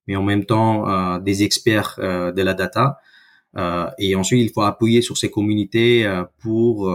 mais 0.09 0.17
en 0.17 0.23
même 0.25 0.45
temps 0.45 0.89
euh, 0.89 1.19
des 1.21 1.45
experts 1.45 1.97
euh, 2.01 2.33
de 2.33 2.43
la 2.43 2.55
data. 2.55 2.99
Euh, 3.57 3.89
et 3.99 4.17
ensuite, 4.17 4.43
il 4.43 4.53
faut 4.53 4.63
appuyer 4.63 5.03
sur 5.03 5.17
ces 5.17 5.31
communautés 5.31 6.07
pour 6.43 6.91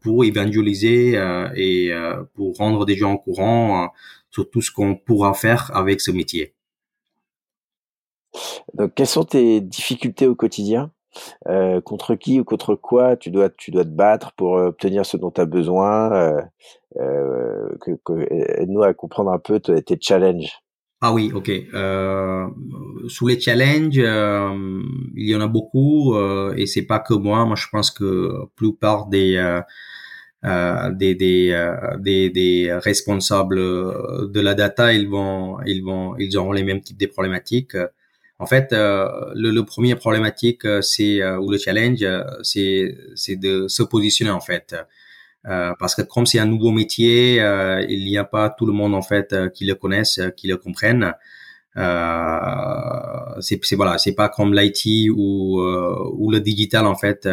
pour 0.00 0.24
évangéliser 0.24 1.20
et 1.54 1.92
pour 2.34 2.56
rendre 2.56 2.86
des 2.86 2.96
gens 2.96 3.12
au 3.12 3.18
courant 3.18 3.90
sur 4.30 4.48
tout 4.50 4.62
ce 4.62 4.70
qu'on 4.70 4.96
pourra 4.96 5.34
faire 5.34 5.70
avec 5.74 6.00
ce 6.00 6.10
métier. 6.10 6.54
Donc, 8.74 8.94
quelles 8.94 9.06
sont 9.06 9.24
tes 9.24 9.60
difficultés 9.60 10.26
au 10.26 10.34
quotidien? 10.34 10.92
Euh, 11.48 11.80
Contre 11.80 12.14
qui 12.14 12.38
ou 12.40 12.44
contre 12.44 12.76
quoi 12.76 13.16
tu 13.16 13.30
dois, 13.30 13.50
tu 13.50 13.70
dois 13.70 13.84
te 13.84 13.90
battre 13.90 14.32
pour 14.32 14.52
obtenir 14.52 15.04
ce 15.04 15.16
dont 15.16 15.30
tu 15.30 15.40
as 15.40 15.46
besoin? 15.46 16.12
Euh, 16.12 16.42
euh, 16.96 17.76
que, 17.80 17.92
que, 18.04 18.26
Aide-nous 18.60 18.82
à 18.82 18.94
comprendre 18.94 19.30
un 19.32 19.38
peu 19.38 19.60
tes 19.60 19.98
challenges. 20.00 20.62
Ah 21.02 21.14
oui, 21.14 21.30
ok. 21.34 21.50
Euh, 21.72 22.46
sous 23.08 23.26
les 23.26 23.40
challenges, 23.40 23.98
euh, 23.98 24.82
il 25.16 25.28
y 25.30 25.34
en 25.34 25.40
a 25.40 25.46
beaucoup 25.46 26.14
euh, 26.14 26.52
et 26.56 26.66
c'est 26.66 26.82
pas 26.82 26.98
que 26.98 27.14
moi. 27.14 27.46
Moi, 27.46 27.56
je 27.56 27.66
pense 27.72 27.90
que 27.90 28.44
plupart 28.54 29.06
des 29.06 29.36
euh, 29.36 29.62
euh 30.44 30.90
des 30.92 31.14
des, 31.14 31.52
euh, 31.52 31.96
des, 31.98 32.30
des 32.30 32.72
responsables 32.74 33.56
de 33.58 34.40
la 34.40 34.54
data, 34.54 34.92
ils 34.92 35.08
vont 35.08 35.58
ils 35.66 35.82
vont 35.82 36.16
ils 36.18 36.36
auront 36.36 36.52
les 36.52 36.64
mêmes 36.64 36.82
types 36.82 36.98
de 36.98 37.06
problématiques. 37.06 37.76
En 38.38 38.46
fait, 38.46 38.68
le, 38.72 39.50
le, 39.52 39.64
premier 39.64 39.94
problématique, 39.96 40.66
c'est 40.82 41.24
ou 41.36 41.50
le 41.50 41.58
challenge, 41.58 42.04
c'est 42.42 42.96
c'est 43.14 43.36
de 43.36 43.68
se 43.68 43.82
positionner 43.82 44.32
en 44.32 44.40
fait. 44.40 44.74
Euh, 45.48 45.72
parce 45.78 45.94
que 45.94 46.02
comme 46.02 46.26
c'est 46.26 46.38
un 46.38 46.46
nouveau 46.46 46.70
métier, 46.70 47.40
euh, 47.40 47.84
il 47.88 48.04
n'y 48.04 48.18
a 48.18 48.24
pas 48.24 48.50
tout 48.50 48.66
le 48.66 48.72
monde 48.72 48.94
en 48.94 49.02
fait 49.02 49.32
euh, 49.32 49.48
qui 49.48 49.64
le 49.64 49.74
connaisse, 49.74 50.20
qui 50.36 50.48
le 50.48 50.56
comprenne. 50.56 51.14
c'est 53.40 53.74
voilà, 53.74 53.96
c'est 53.98 54.14
pas 54.14 54.28
comme 54.28 54.54
l'IT 54.54 55.10
ou 55.10 55.60
ou 55.60 56.30
le 56.30 56.40
digital 56.40 56.86
en 56.86 56.94
fait, 56.96 57.26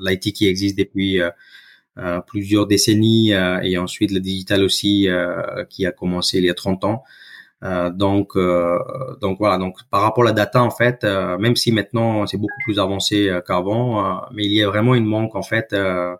l'IT 0.00 0.32
qui 0.34 0.46
existe 0.46 0.78
depuis 0.78 1.20
plusieurs 2.26 2.66
décennies 2.66 3.32
et 3.62 3.78
ensuite 3.78 4.12
le 4.12 4.20
digital 4.20 4.62
aussi 4.62 5.08
qui 5.70 5.86
a 5.86 5.92
commencé 5.92 6.38
il 6.38 6.44
y 6.44 6.50
a 6.50 6.54
30 6.54 6.84
ans. 6.84 7.02
donc, 7.92 8.36
donc 9.20 9.38
voilà. 9.38 9.58
Donc, 9.58 9.78
par 9.90 10.02
rapport 10.02 10.24
à 10.24 10.26
la 10.28 10.32
data, 10.32 10.62
en 10.62 10.70
fait, 10.70 11.04
même 11.04 11.56
si 11.56 11.72
maintenant 11.72 12.26
c'est 12.26 12.38
beaucoup 12.38 12.60
plus 12.64 12.78
avancé 12.78 13.30
qu'avant, 13.46 14.22
mais 14.34 14.44
il 14.44 14.52
y 14.52 14.62
a 14.62 14.68
vraiment 14.68 14.94
une 14.94 15.06
manque 15.06 15.34
en 15.34 15.42
fait 15.42 15.72
euh, 15.72 16.14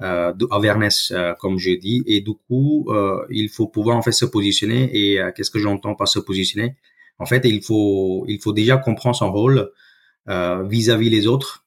awareness, 0.00 1.12
euh, 1.12 1.34
comme 1.34 1.58
j'ai 1.58 1.76
dit. 1.76 2.02
Et 2.06 2.20
du 2.20 2.32
coup, 2.34 2.86
euh, 2.88 3.24
il 3.30 3.48
faut 3.48 3.68
pouvoir 3.68 3.96
en 3.96 4.02
fait 4.02 4.12
se 4.12 4.24
positionner. 4.24 4.90
Et 4.92 5.20
euh, 5.20 5.30
qu'est-ce 5.34 5.50
que 5.50 5.58
j'entends 5.58 5.94
par 5.94 6.08
se 6.08 6.18
positionner? 6.18 6.76
En 7.18 7.26
fait, 7.26 7.42
il 7.44 7.62
faut 7.62 8.24
il 8.28 8.40
faut 8.40 8.52
déjà 8.52 8.76
comprendre 8.78 9.16
son 9.16 9.32
rôle 9.32 9.70
vis-à-vis 10.26 11.10
les 11.10 11.26
autres. 11.26 11.64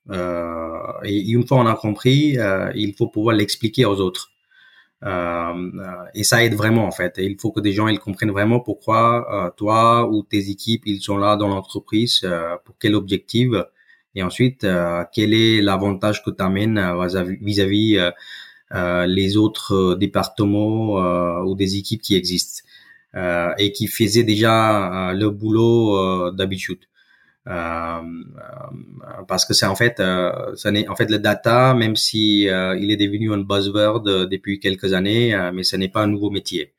et 1.03 1.19
une 1.31 1.45
fois 1.47 1.57
on 1.59 1.65
a 1.67 1.75
compris, 1.75 2.37
il 2.75 2.93
faut 2.97 3.07
pouvoir 3.07 3.35
l'expliquer 3.35 3.85
aux 3.85 3.99
autres. 3.99 4.31
et 6.13 6.23
ça 6.23 6.43
aide 6.43 6.55
vraiment 6.55 6.85
en 6.85 6.91
fait. 6.91 7.15
il 7.17 7.37
faut 7.39 7.51
que 7.51 7.59
des 7.61 7.73
gens 7.73 7.87
ils 7.87 7.99
comprennent 7.99 8.31
vraiment 8.31 8.59
pourquoi 8.61 9.53
toi 9.57 10.09
ou 10.09 10.23
tes 10.23 10.49
équipes 10.49 10.83
ils 10.85 11.01
sont 11.01 11.17
là 11.17 11.35
dans 11.35 11.49
l'entreprise 11.49 12.25
pour 12.65 12.75
quel 12.79 12.95
objectif 12.95 13.49
et 14.15 14.23
ensuite, 14.23 14.63
euh, 14.63 15.03
quel 15.13 15.33
est 15.33 15.61
l'avantage 15.61 16.23
que 16.23 16.31
tu 16.31 16.43
amènes 16.43 16.77
euh, 16.77 17.23
vis-à-vis 17.41 17.97
euh, 18.73 19.05
les 19.05 19.37
autres 19.37 19.95
départements 19.95 21.43
ou 21.43 21.55
des 21.55 21.77
équipes 21.77 22.01
qui 22.01 22.15
existent 22.15 22.63
et 23.57 23.71
qui 23.71 23.87
faisaient 23.87 24.23
déjà 24.23 25.13
le 25.13 25.29
boulot 25.29 26.31
d'habitude. 26.31 26.79
Euh, 27.47 28.01
parce 29.27 29.45
que 29.45 29.53
c'est 29.53 29.67
en 29.67 29.75
fait, 29.75 29.99
euh, 29.99 30.55
ça 30.55 30.71
n'est 30.71 30.87
en 30.87 30.95
fait 30.95 31.09
le 31.09 31.19
data, 31.19 31.73
même 31.73 31.95
si 31.95 32.49
euh, 32.49 32.75
il 32.77 32.91
est 32.91 32.97
devenu 32.97 33.31
un 33.33 33.37
buzzword 33.37 34.03
depuis 34.03 34.59
quelques 34.59 34.93
années, 34.93 35.35
mais 35.53 35.63
ce 35.63 35.75
n'est 35.75 35.89
pas 35.89 36.01
un 36.01 36.07
nouveau 36.07 36.29
métier. 36.29 36.73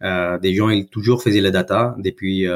Des 0.00 0.54
gens 0.54 0.68
ils 0.68 0.88
toujours 0.88 1.22
faisaient 1.22 1.40
le 1.40 1.50
data 1.50 1.94
depuis 1.98 2.46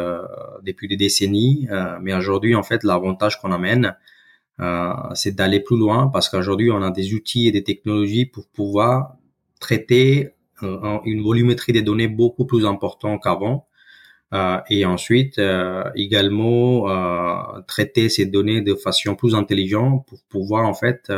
depuis 0.62 0.88
des 0.88 0.96
décennies, 0.96 1.68
mais 2.03 2.14
aujourd'hui 2.14 2.55
en 2.55 2.62
fait 2.62 2.85
l'avantage 2.85 3.40
qu'on 3.40 3.53
amène, 3.53 3.94
euh, 4.61 4.92
c'est 5.14 5.35
d'aller 5.35 5.61
plus 5.61 5.79
loin 5.79 6.09
parce 6.09 6.29
qu'aujourd'hui, 6.29 6.70
on 6.70 6.83
a 6.83 6.90
des 6.90 7.14
outils 7.14 7.48
et 7.48 7.53
des 7.53 7.64
technologies 7.64 8.26
pour 8.26 8.46
pouvoir 8.48 9.14
traiter 9.59 10.31
euh, 10.62 10.98
une 11.05 11.22
volumétrie 11.22 11.72
des 11.72 11.83
données 11.83 12.09
beaucoup 12.09 12.44
plus 12.46 12.66
importante 12.66 13.22
qu'avant. 13.22 13.66
Euh, 14.33 14.61
et 14.68 14.85
ensuite, 14.85 15.38
euh, 15.38 15.85
également, 15.96 16.88
euh, 16.88 17.61
traiter 17.66 18.09
ces 18.09 18.26
données 18.26 18.61
de 18.61 18.74
façon 18.74 19.16
plus 19.16 19.35
intelligente 19.35 20.07
pour 20.07 20.20
pouvoir, 20.29 20.66
en 20.66 20.74
fait, 20.74 21.11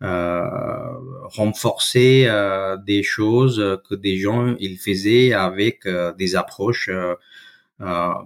renforcer 0.00 2.28
des 2.86 3.02
choses 3.02 3.80
que 3.88 3.94
des 3.94 4.18
gens, 4.18 4.54
ils 4.58 4.78
faisaient 4.78 5.32
avec 5.32 5.86
des 6.18 6.36
approches 6.36 6.90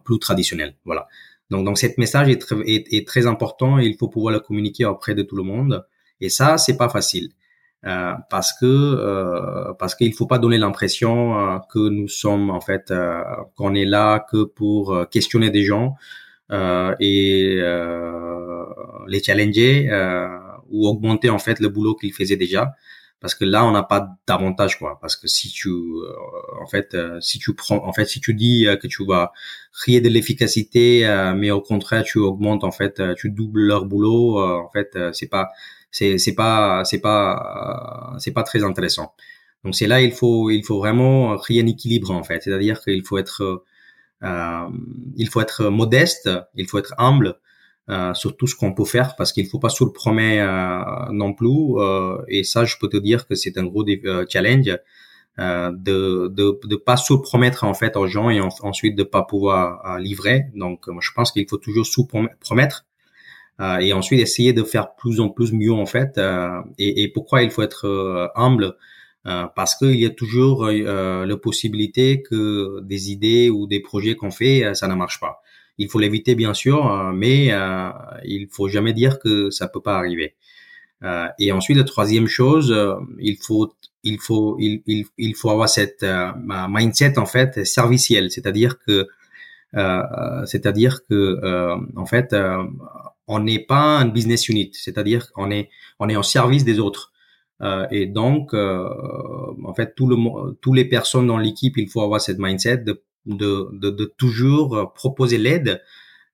plus 0.04 0.18
traditionnelles. 0.18 0.74
Voilà. 0.84 1.08
Donc, 1.50 1.64
donc 1.64 1.78
cet 1.78 1.98
message 1.98 2.28
est 2.28 2.40
très, 2.40 2.56
est, 2.66 3.06
très 3.06 3.26
important 3.26 3.78
et 3.78 3.84
il 3.84 3.96
faut 3.96 4.08
pouvoir 4.08 4.32
le 4.32 4.40
communiquer 4.40 4.84
auprès 4.84 5.14
de 5.14 5.22
tout 5.22 5.36
le 5.36 5.42
monde. 5.42 5.84
Et 6.20 6.28
ça, 6.28 6.58
c'est 6.58 6.76
pas 6.76 6.88
facile. 6.88 7.30
Euh, 7.86 8.12
parce 8.28 8.52
que 8.52 8.66
euh, 8.66 9.72
parce 9.78 9.94
qu'il 9.94 10.12
faut 10.12 10.26
pas 10.26 10.38
donner 10.38 10.58
l'impression 10.58 11.38
euh, 11.38 11.58
que 11.72 11.88
nous 11.88 12.08
sommes 12.08 12.50
en 12.50 12.60
fait 12.60 12.90
euh, 12.90 13.22
qu'on 13.56 13.74
est 13.74 13.86
là 13.86 14.26
que 14.30 14.44
pour 14.44 14.94
euh, 14.94 15.04
questionner 15.06 15.48
des 15.48 15.62
gens 15.62 15.94
et 17.00 17.60
les 19.06 19.22
challenger 19.22 19.88
ou 20.70 20.88
augmenter 20.88 21.30
en 21.30 21.38
fait 21.38 21.60
le 21.60 21.68
boulot 21.68 21.94
qu'ils 21.94 22.12
faisaient 22.12 22.36
déjà. 22.36 22.74
Parce 23.20 23.34
que 23.34 23.44
là 23.44 23.66
on 23.66 23.72
n'a 23.72 23.82
pas 23.82 24.16
d'avantage 24.26 24.78
quoi. 24.78 24.98
Parce 25.00 25.14
que 25.14 25.28
si 25.28 25.50
tu 25.50 25.68
euh, 25.68 26.12
en 26.62 26.66
fait 26.66 26.94
euh, 26.94 27.20
si 27.20 27.38
tu 27.38 27.54
prends 27.54 27.86
en 27.86 27.92
fait 27.92 28.06
si 28.06 28.20
tu 28.20 28.32
dis 28.34 28.66
euh, 28.66 28.76
que 28.76 28.86
tu 28.86 29.04
vas 29.04 29.32
créer 29.72 30.00
de 30.00 30.08
l'efficacité 30.08 31.06
mais 31.36 31.50
au 31.50 31.60
contraire 31.60 32.02
tu 32.02 32.18
augmentes 32.18 32.64
en 32.64 32.70
fait 32.70 33.02
tu 33.16 33.30
doubles 33.30 33.60
leur 33.60 33.84
boulot 33.84 34.40
en 34.40 34.70
fait 34.70 34.96
c'est 35.12 35.28
pas 35.28 35.50
c'est 35.90 36.18
c'est 36.18 36.34
pas 36.34 36.82
c'est 36.84 37.00
pas 37.00 38.14
c'est 38.18 38.32
pas 38.32 38.42
très 38.42 38.64
intéressant. 38.64 39.14
Donc 39.64 39.74
c'est 39.74 39.86
là 39.86 40.00
il 40.00 40.12
faut 40.12 40.50
il 40.50 40.64
faut 40.64 40.78
vraiment 40.78 41.36
créer 41.36 41.60
un 41.60 41.66
équilibre 41.66 42.10
en 42.12 42.22
fait. 42.24 42.42
C'est-à-dire 42.42 42.80
qu'il 42.80 43.04
faut 43.06 43.18
être 43.18 43.64
il 44.22 45.28
faut 45.30 45.40
être 45.42 45.64
modeste 45.66 46.30
il 46.54 46.66
faut 46.66 46.78
être 46.78 46.94
humble 46.98 47.38
euh, 47.90 48.14
sur 48.14 48.36
tout 48.36 48.46
ce 48.46 48.54
qu'on 48.54 48.72
peut 48.72 48.84
faire 48.84 49.16
parce 49.16 49.32
qu'il 49.32 49.48
faut 49.48 49.58
pas 49.58 49.68
se 49.68 49.82
le 49.82 49.90
promettre 49.90 50.46
euh, 50.48 51.12
non 51.12 51.32
plus 51.32 51.48
euh, 51.48 52.18
et 52.28 52.44
ça 52.44 52.64
je 52.64 52.76
peux 52.80 52.88
te 52.88 52.96
dire 52.96 53.26
que 53.26 53.34
c'est 53.34 53.58
un 53.58 53.64
gros 53.64 53.84
challenge 54.28 54.70
de 55.38 56.28
de 56.28 56.60
de 56.68 56.76
pas 56.76 56.96
se 56.96 57.14
promettre 57.14 57.64
en 57.64 57.74
fait 57.74 57.96
aux 57.96 58.06
gens 58.06 58.30
et 58.30 58.40
ensuite 58.40 58.94
de 58.94 59.02
pas 59.02 59.22
pouvoir 59.22 59.98
livrer. 59.98 60.44
Donc 60.54 60.84
je 61.00 61.10
pense 61.16 61.32
qu'il 61.32 61.48
faut 61.48 61.56
toujours 61.56 61.86
sous 61.86 62.06
promettre 62.40 62.84
et 63.80 63.92
ensuite 63.92 64.20
essayer 64.20 64.52
de 64.52 64.62
faire 64.62 64.94
plus 64.94 65.18
en 65.18 65.30
plus 65.30 65.52
mieux 65.52 65.72
en 65.72 65.86
fait 65.86 66.20
et, 66.78 67.02
et 67.02 67.08
pourquoi 67.08 67.42
il 67.42 67.50
faut 67.50 67.62
être 67.62 68.30
humble 68.36 68.76
parce 69.24 69.74
qu'il 69.76 69.98
y 69.98 70.06
a 70.06 70.10
toujours 70.10 70.66
la 70.66 71.36
possibilité 71.38 72.22
que 72.22 72.80
des 72.82 73.10
idées 73.10 73.48
ou 73.48 73.66
des 73.66 73.80
projets 73.80 74.14
qu'on 74.14 74.30
fait 74.30 74.74
ça 74.74 74.86
ne 74.88 74.94
marche 74.94 75.18
pas 75.18 75.42
il 75.80 75.88
faut 75.88 75.98
l'éviter 75.98 76.34
bien 76.34 76.54
sûr, 76.54 76.78
euh, 76.86 77.10
mais 77.12 77.52
euh, 77.52 77.90
il 78.24 78.48
faut 78.48 78.68
jamais 78.68 78.92
dire 78.92 79.18
que 79.18 79.50
ça 79.50 79.66
peut 79.66 79.80
pas 79.80 79.96
arriver. 79.96 80.34
Euh, 81.02 81.26
et 81.38 81.52
ensuite, 81.52 81.78
la 81.78 81.84
troisième 81.84 82.26
chose, 82.26 82.68
il 83.18 83.36
faut 83.38 83.72
il 84.04 84.18
faut 84.18 84.56
il, 84.60 84.82
il, 84.86 85.06
il 85.18 85.34
faut 85.34 85.50
avoir 85.50 85.68
cette 85.68 86.04
mindset 86.68 87.18
en 87.18 87.26
fait 87.26 87.64
serviciel, 87.64 88.30
c'est-à-dire 88.30 88.78
que 88.78 89.08
c'est-à-dire 90.46 91.04
que 91.08 91.22
en 91.96 92.06
fait 92.06 92.34
on 93.26 93.40
n'est 93.40 93.64
pas 93.64 93.98
un 94.00 94.06
business 94.06 94.48
unit, 94.48 94.70
c'est-à-dire 94.74 95.32
qu'on 95.32 95.50
est 95.50 95.70
on 95.98 96.08
est 96.10 96.16
en 96.16 96.22
service 96.22 96.64
des 96.64 96.78
autres. 96.78 97.10
Euh, 97.62 97.86
et 97.90 98.06
donc, 98.06 98.54
euh, 98.54 98.88
en 99.64 99.74
fait, 99.74 99.94
tout 99.94 100.06
le 100.06 100.16
tous 100.60 100.72
les 100.72 100.86
personnes 100.86 101.26
dans 101.26 101.38
l'équipe, 101.38 101.76
il 101.76 101.88
faut 101.88 102.02
avoir 102.02 102.20
cette 102.20 102.38
mindset 102.38 102.78
de 102.78 103.02
de, 103.26 103.68
de, 103.72 103.90
de 103.90 104.04
toujours 104.04 104.92
proposer 104.94 105.38
l'aide 105.38 105.82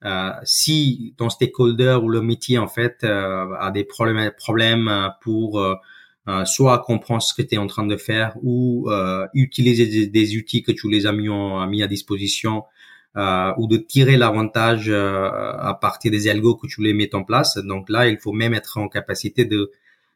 euh, 0.05 0.31
si 0.44 1.14
ton 1.16 1.31
stakeholder 1.31 1.99
ou 2.03 2.09
le 2.09 2.20
métier 2.20 2.59
en 2.59 2.68
fait 2.68 2.99
euh, 3.03 3.55
a 3.59 3.70
des 3.70 3.83
problèmes, 3.85 4.31
problèmes 4.37 5.11
pour 5.22 5.64
soit 6.44 6.81
comprendre 6.81 7.22
ce 7.22 7.33
que 7.35 7.42
tu 7.42 7.55
es 7.55 7.59
en 7.59 7.68
train 7.68 7.87
de 7.87 7.96
faire 7.96 8.37
ou 8.42 8.90
utiliser 9.33 10.09
des, 10.09 10.37
outils 10.37 10.62
que 10.64 10.72
tu 10.72 10.90
les 10.90 11.07
as 11.07 11.12
mis, 11.12 11.29
mis 11.68 11.83
à 11.85 11.87
disposition 11.87 12.64
ou 13.14 13.66
de 13.68 13.77
tirer 13.77 14.16
l'avantage 14.16 14.90
à 14.90 15.79
partir 15.81 16.11
des 16.11 16.29
algos 16.29 16.57
que 16.57 16.66
tu 16.66 16.83
les 16.83 16.94
mets 16.94 17.14
en 17.14 17.22
place. 17.22 17.59
Donc 17.59 17.88
là, 17.88 18.09
il 18.09 18.18
faut 18.18 18.33
même 18.33 18.55
être 18.55 18.77
en 18.79 18.88
capacité 18.88 19.44
de 19.44 19.70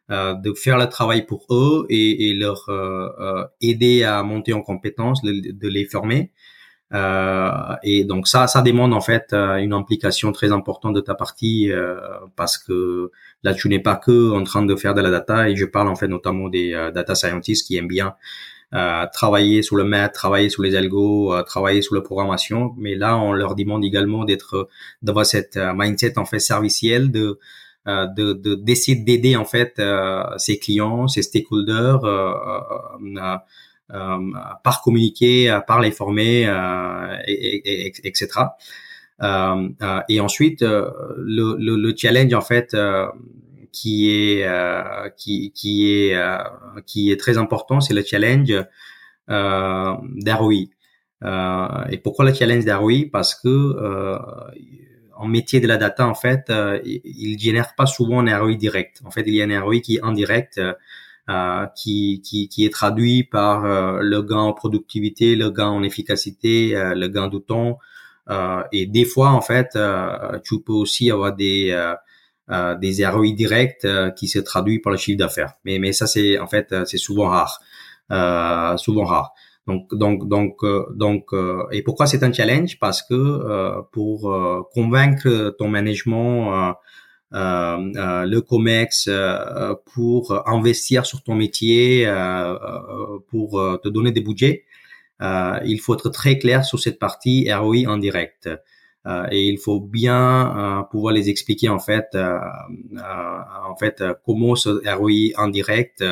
de 0.09 0.53
faire 0.55 0.79
le 0.79 0.89
travail 0.89 1.25
pour 1.27 1.47
eux 1.51 1.87
et, 1.89 2.31
et 2.31 2.35
leur 2.35 2.69
aider 3.61 4.03
à 4.03 4.25
monter 4.25 4.53
en 4.53 4.63
compétences, 4.63 5.23
de 5.23 5.69
les 5.69 5.85
former. 5.85 6.33
Euh, 6.93 7.51
et 7.85 8.05
donc 8.05 8.27
ça, 8.27 8.47
ça 8.49 8.63
demande 8.63 8.93
en 8.93 9.01
fait 9.01 9.33
euh, 9.33 9.57
une 9.57 9.73
implication 9.73 10.33
très 10.33 10.51
importante 10.51 10.95
de 10.95 11.01
ta 11.01 11.15
partie 11.15 11.71
euh, 11.71 12.01
parce 12.35 12.59
que 12.59 13.13
là 13.45 13.55
tu 13.55 13.69
n'es 13.69 13.79
pas 13.79 13.95
que 13.95 14.33
en 14.33 14.43
train 14.43 14.65
de 14.65 14.75
faire 14.75 14.95
de 14.95 15.01
la 15.01 15.11
data 15.11 15.49
et 15.49 15.55
je 15.55 15.67
parle 15.67 15.89
en 15.89 15.95
fait 15.95 16.09
notamment 16.09 16.49
des 16.49 16.73
data 16.93 17.15
scientists 17.15 17.67
qui 17.67 17.77
aiment 17.77 17.89
bien 17.89 18.15
travailler 19.13 19.63
sur 19.63 19.77
le 19.77 19.85
math, 19.85 20.15
travailler 20.15 20.49
sur 20.49 20.63
les 20.63 20.77
algos, 20.77 21.35
travailler 21.45 21.83
sur 21.83 21.97
la 21.97 22.03
programmation. 22.03 22.73
Mais 22.79 22.95
là, 22.95 23.19
on 23.19 23.33
leur 23.33 23.57
demande 23.57 23.85
également 23.85 24.25
d'être 24.25 24.69
d'avoir 25.03 25.27
cette 25.27 25.59
mindset 25.75 26.19
en 26.19 26.25
fait 26.25 26.39
serviciel 26.39 27.11
de 27.11 27.39
de 27.87 28.55
d'essayer 28.55 28.97
d'aider 28.97 29.37
en 29.37 29.45
fait 29.45 29.81
ses 30.37 30.59
clients, 30.59 31.09
ses 31.09 31.23
stakeholders 31.23 32.05
euh, 32.05 33.37
par 34.63 34.83
communiquer, 34.83 35.59
par 35.67 35.81
les 35.81 35.91
former, 35.91 36.47
euh, 36.47 37.17
et, 37.27 37.87
et, 37.87 38.07
etc. 38.07 38.29
Euh, 39.23 39.69
et 40.09 40.21
ensuite, 40.21 40.63
le, 40.63 41.57
le, 41.59 41.77
le, 41.77 41.95
challenge 41.97 42.33
en 42.33 42.41
fait 42.41 42.77
qui 43.73 44.11
est 44.11 44.47
qui, 45.17 45.53
qui 45.53 45.93
est 45.93 46.17
qui 46.87 47.11
est 47.11 47.21
très 47.21 47.39
important, 47.39 47.81
c'est 47.81 47.95
le 47.95 48.03
challenge 48.03 48.53
euh. 49.31 49.95
Euh, 51.23 51.85
et 51.91 51.99
pourquoi 51.99 52.25
le 52.25 52.33
challenge 52.33 52.65
d'ROI 52.65 53.11
Parce 53.13 53.35
que 53.35 53.49
euh, 53.49 54.19
en 55.17 55.29
métier 55.29 55.61
de 55.61 55.67
la 55.69 55.77
data, 55.77 56.07
en 56.07 56.15
fait, 56.15 56.51
il, 56.85 57.01
il 57.05 57.39
génère 57.39 57.75
pas 57.75 57.87
souvent 57.87 58.27
un 58.27 58.39
ROI 58.39 58.55
direct. 58.55 59.03
En 59.05 59.11
fait, 59.11 59.23
il 59.27 59.35
y 59.35 59.43
a 59.43 59.45
un 59.45 59.61
ROI 59.61 59.81
qui 59.81 59.97
est 59.97 60.03
indirect 60.03 60.59
euh, 60.59 60.73
qui, 61.75 62.23
qui, 62.25 62.49
qui, 62.49 62.65
est 62.65 62.73
traduit 62.73 63.25
par 63.25 63.65
euh, 63.65 64.01
le 64.03 64.23
gain 64.23 64.39
en 64.39 64.53
productivité, 64.53 65.37
le 65.37 65.51
gain 65.51 65.69
en 65.69 65.83
efficacité, 65.83 66.77
euh, 66.77 66.95
le 66.95 67.09
gain 67.09 67.29
de 67.29 67.39
temps. 67.39 67.79
et 68.73 68.87
des 68.87 69.05
fois, 69.05 69.31
en 69.31 69.41
fait, 69.41 69.77
tu 70.45 70.61
peux 70.63 70.73
aussi 70.73 71.11
avoir 71.11 71.35
des 71.35 71.63
des 72.81 73.07
ROI 73.07 73.33
directs 73.33 73.87
qui 74.17 74.29
se 74.29 74.39
traduisent 74.39 74.83
par 74.83 74.93
le 74.93 74.99
chiffre 74.99 75.19
d'affaires. 75.19 75.55
Mais 75.65 75.79
mais 75.79 75.93
ça 75.93 76.07
c'est 76.07 76.39
en 76.39 76.47
fait 76.47 76.75
c'est 76.87 77.03
souvent 77.07 77.29
rare, 77.29 77.61
souvent 78.79 79.05
rare. 79.05 79.33
Donc 79.67 79.93
donc 79.95 80.29
donc 80.29 80.55
donc 80.95 81.25
et 81.73 81.83
pourquoi 81.83 82.07
c'est 82.07 82.23
un 82.23 82.33
challenge? 82.33 82.79
Parce 82.79 83.03
que 83.03 83.83
pour 83.93 84.19
convaincre 84.73 85.55
ton 85.59 85.69
management 85.69 86.35
euh, 86.53 86.73
euh, 86.73 86.75
le 87.33 88.41
COMEX 88.41 89.07
euh, 89.09 89.75
pour 89.93 90.49
investir 90.49 91.07
sur 91.07 91.23
ton 91.23 91.35
métier, 91.35 92.07
pour 93.29 93.51
te 93.83 93.89
donner 93.89 94.13
des 94.13 94.21
budgets. 94.21 94.65
il 95.21 95.81
faut 95.81 95.95
être 95.95 96.11
très 96.11 96.39
clair 96.39 96.65
sur 96.65 96.81
cette 96.81 96.99
partie 96.99 97.53
ROI 97.53 97.87
en 97.87 97.99
direct. 97.99 98.49
et 99.31 99.49
il 99.49 99.59
faut 99.59 99.81
bien 99.81 100.87
pouvoir 100.91 101.15
les 101.15 101.29
expliquer 101.29 101.69
en 101.69 101.79
fait, 101.79 102.17
en 102.17 103.77
fait 103.79 104.03
comment 104.25 104.55
ce 104.57 104.71
ROI 104.97 105.41
en 105.43 105.49
direct 105.49 106.05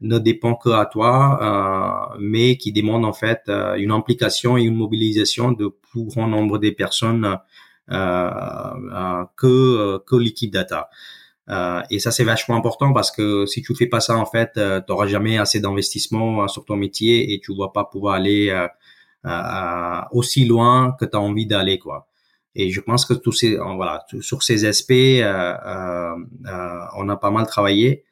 ne 0.00 0.18
dépend 0.18 0.54
que 0.54 0.70
à 0.70 0.86
toi, 0.86 2.16
mais 2.20 2.56
qui 2.56 2.72
demande 2.72 3.04
en 3.04 3.12
fait 3.12 3.42
une 3.76 3.90
implication 3.90 4.56
et 4.56 4.62
une 4.62 4.76
mobilisation 4.76 5.52
de 5.52 5.68
plus 5.90 6.04
grand 6.04 6.28
nombre 6.28 6.58
de 6.58 6.70
personnes 6.70 7.24
euh, 7.24 7.34
euh, 7.34 7.36
que 7.88 9.98
que 9.98 10.16
l'équipe 10.16 10.52
data. 10.52 10.90
Euh, 11.50 11.80
et 11.90 11.98
ça 11.98 12.10
c'est 12.10 12.24
vachement 12.24 12.56
important 12.56 12.92
parce 12.92 13.10
que 13.10 13.46
si 13.46 13.62
tu 13.62 13.74
fais 13.74 13.86
pas 13.86 14.00
ça 14.00 14.16
en 14.16 14.26
fait, 14.26 14.52
euh, 14.58 14.82
tu 14.86 14.92
auras 14.92 15.06
jamais 15.06 15.38
assez 15.38 15.60
d'investissement 15.60 16.46
sur 16.46 16.66
ton 16.66 16.76
métier 16.76 17.32
et 17.32 17.40
tu 17.40 17.56
vas 17.56 17.68
pas 17.68 17.84
pouvoir 17.84 18.16
aller 18.16 18.54
aussi 20.12 20.44
loin 20.44 20.96
que 20.98 21.04
tu 21.04 21.16
as 21.16 21.20
envie 21.20 21.46
d'aller 21.46 21.78
quoi. 21.78 22.08
Et 22.54 22.70
je 22.70 22.80
pense 22.80 23.06
que 23.06 23.14
tous 23.14 23.32
ces 23.32 23.56
voilà 23.56 24.04
sur 24.20 24.42
ces 24.42 24.64
aspects, 24.64 25.22
on 25.22 27.08
a 27.08 27.16
pas 27.16 27.30
mal 27.30 27.46
travaillé. 27.46 28.04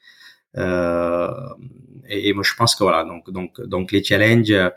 Et, 2.08 2.28
et, 2.28 2.32
moi 2.32 2.44
je 2.44 2.54
pense 2.54 2.74
que 2.74 2.84
voilà 2.84 3.04
donc 3.04 3.30
donc 3.30 3.60
donc 3.60 3.92
les 3.92 4.02
challenges 4.02 4.50
euh, 4.50 4.70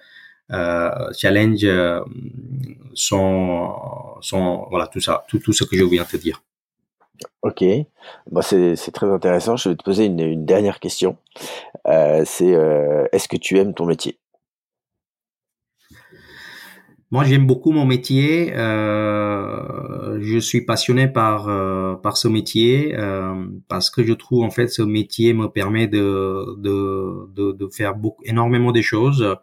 challenge 0.52 1.64
euh, 1.64 2.02
sont, 2.94 3.74
sont 4.22 4.68
voilà 4.70 4.88
tout 4.88 5.00
ça, 5.00 5.26
tout, 5.28 5.40
tout 5.40 5.54
ce 5.54 5.64
que 5.64 5.78
je 5.78 5.86
viens 5.86 6.04
de 6.04 6.10
te 6.10 6.18
dire. 6.18 6.42
Ok, 7.42 7.64
bon, 8.32 8.42
c'est 8.42 8.92
très 8.94 9.08
intéressant. 9.08 9.58
Je 9.58 9.70
vais 9.70 9.76
te 9.76 9.84
poser 9.84 10.06
une, 10.06 10.20
une 10.20 10.46
dernière 10.46 10.80
question. 10.80 11.18
Euh, 11.88 12.24
c'est 12.26 12.56
euh, 12.56 13.06
est-ce 13.12 13.28
que 13.28 13.38
tu 13.38 13.58
aimes 13.58 13.74
ton 13.74 13.86
métier? 13.86 14.18
Moi, 17.12 17.24
j'aime 17.24 17.48
beaucoup 17.48 17.72
mon 17.72 17.86
métier. 17.86 18.54
Euh, 18.56 20.20
je 20.22 20.38
suis 20.38 20.64
passionné 20.64 21.08
par 21.08 21.50
euh, 21.50 21.96
par 21.96 22.18
ce 22.18 22.28
métier 22.28 22.96
euh, 22.96 23.48
parce 23.68 23.90
que 23.90 24.04
je 24.04 24.14
trouve 24.14 24.44
en 24.44 24.52
fait 24.52 24.68
ce 24.68 24.84
métier 24.84 25.34
me 25.34 25.48
permet 25.48 25.88
de 25.88 26.56
de 26.58 27.28
de, 27.34 27.52
de 27.54 27.68
faire 27.68 27.96
beaucoup 27.96 28.22
énormément 28.26 28.72
de 28.72 28.82
choses 28.82 29.36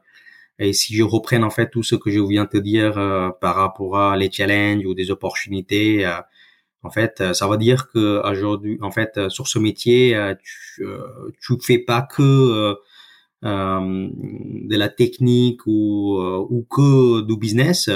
et 0.59 0.73
si 0.73 0.95
je 0.95 1.03
reprenne 1.03 1.45
en 1.45 1.51
fait 1.51 1.71
tout 1.71 1.83
ce 1.83 1.95
que 1.97 2.11
je 2.11 2.21
viens 2.21 2.45
de 2.45 2.51
te 2.51 2.57
dire 2.59 2.99
euh, 2.99 3.31
par 3.41 3.57
rapport 3.57 3.99
à 3.99 4.17
les 4.17 4.31
challenges 4.31 4.85
ou 4.87 4.95
des 4.95 5.11
opportunités, 5.11 6.07
euh, 6.07 6.13
en 6.83 6.91
fait, 6.91 7.21
euh, 7.21 7.33
ça 7.35 7.49
veut 7.49 7.59
dire 7.59 7.89
que 7.91 8.23
aujourd'hui, 8.31 8.79
en 8.81 8.91
fait, 8.91 9.29
sur 9.29 9.49
ce 9.49 9.59
métier, 9.59 10.17
tu, 10.43 10.83
tu 11.41 11.55
fais 11.63 11.79
pas 11.79 12.03
que 12.03 12.77
de 13.43 14.77
la 14.77 14.89
technique 14.89 15.67
ou, 15.67 16.19
ou 16.51 16.67
que 16.71 17.23
du 17.23 17.37
business. 17.37 17.91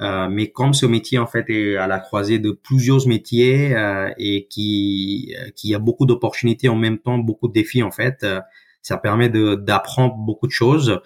Euh, 0.00 0.28
mais 0.28 0.50
comme 0.50 0.74
ce 0.74 0.86
métier 0.86 1.18
en 1.18 1.26
fait 1.26 1.48
est 1.50 1.76
à 1.76 1.86
la 1.86 2.00
croisée 2.00 2.40
de 2.40 2.50
plusieurs 2.50 3.06
métiers 3.06 3.76
euh, 3.76 4.10
et 4.18 4.48
qui 4.48 5.32
qui 5.54 5.72
a 5.74 5.78
beaucoup 5.78 6.04
d'opportunités 6.04 6.68
en 6.68 6.74
même 6.74 6.98
temps, 6.98 7.18
beaucoup 7.18 7.46
de 7.46 7.52
défis 7.52 7.82
en 7.82 7.92
fait, 7.92 8.26
ça 8.82 8.96
permet 8.98 9.28
d'apprendre 9.28 10.16
beaucoup 10.16 10.46
de 10.46 10.52
choses. 10.52 11.00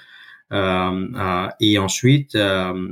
Euh, 0.53 1.09
euh, 1.15 1.49
et 1.61 1.79
ensuite, 1.79 2.35
euh, 2.35 2.89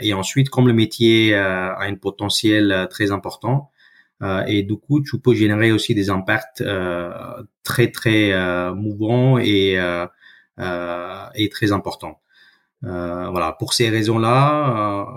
et 0.00 0.14
ensuite, 0.14 0.50
comme 0.50 0.68
le 0.68 0.72
métier 0.72 1.34
a 1.34 1.80
un 1.80 1.94
potentiel 1.96 2.86
très 2.90 3.10
important, 3.12 3.70
et 4.46 4.62
du 4.62 4.76
coup, 4.76 5.02
tu 5.02 5.18
peux 5.18 5.34
générer 5.34 5.72
aussi 5.72 5.96
des 5.96 6.08
impacts 6.08 6.62
très 7.64 7.90
très 7.90 8.72
mouvants 8.74 9.38
et 9.38 9.76
et 11.34 11.48
très 11.50 11.72
importants. 11.72 12.20
voilà, 12.82 13.56
pour 13.58 13.72
ces 13.74 13.88
raisons-là, 13.90 15.08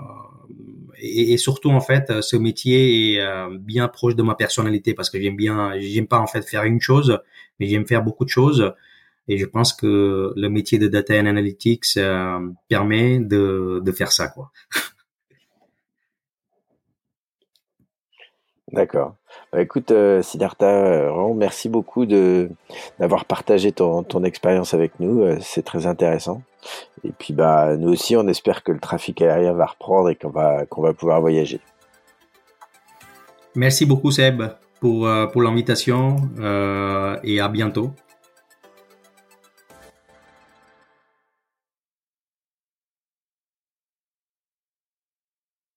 et, 0.98 1.34
et, 1.34 1.36
surtout 1.38 1.70
en 1.70 1.80
fait, 1.80 2.20
ce 2.22 2.36
métier 2.36 3.14
est 3.14 3.48
bien 3.58 3.86
proche 3.86 4.16
de 4.16 4.22
ma 4.24 4.34
personnalité 4.34 4.94
parce 4.94 5.10
que 5.10 5.20
j'aime 5.20 5.36
bien, 5.36 5.78
j'aime 5.78 6.08
pas 6.08 6.18
en 6.18 6.26
fait 6.26 6.42
faire 6.42 6.64
une 6.64 6.80
chose, 6.80 7.20
mais 7.60 7.68
j'aime 7.68 7.86
faire 7.86 8.02
beaucoup 8.02 8.24
de 8.24 8.30
choses. 8.30 8.74
Et 9.28 9.38
je 9.38 9.46
pense 9.46 9.72
que 9.72 10.32
le 10.36 10.48
métier 10.48 10.78
de 10.78 10.86
data 10.88 11.14
and 11.14 11.26
analytics 11.26 11.96
euh, 11.96 12.48
permet 12.68 13.18
de, 13.18 13.80
de 13.84 13.92
faire 13.92 14.12
ça, 14.12 14.28
quoi. 14.28 14.52
D'accord. 18.72 19.14
Bah, 19.52 19.62
écoute, 19.62 19.90
euh, 19.92 20.22
Siddhartha, 20.22 20.66
euh, 20.66 21.10
vraiment 21.10 21.34
merci 21.34 21.68
beaucoup 21.68 22.04
de 22.04 22.50
d'avoir 22.98 23.24
partagé 23.24 23.70
ton, 23.72 24.02
ton 24.02 24.24
expérience 24.24 24.74
avec 24.74 24.98
nous. 24.98 25.22
Euh, 25.22 25.38
c'est 25.40 25.64
très 25.64 25.86
intéressant. 25.86 26.42
Et 27.04 27.12
puis 27.16 27.32
bah 27.32 27.76
nous 27.76 27.90
aussi, 27.92 28.16
on 28.16 28.26
espère 28.26 28.64
que 28.64 28.72
le 28.72 28.80
trafic 28.80 29.22
aérien 29.22 29.52
va 29.52 29.66
reprendre 29.66 30.10
et 30.10 30.16
qu'on 30.16 30.30
va 30.30 30.66
qu'on 30.66 30.82
va 30.82 30.92
pouvoir 30.92 31.20
voyager. 31.20 31.60
Merci 33.54 33.86
beaucoup 33.86 34.10
Seb 34.10 34.42
pour 34.80 35.08
pour 35.32 35.42
l'invitation 35.42 36.16
et 37.22 37.40
à 37.40 37.48
bientôt. 37.48 37.92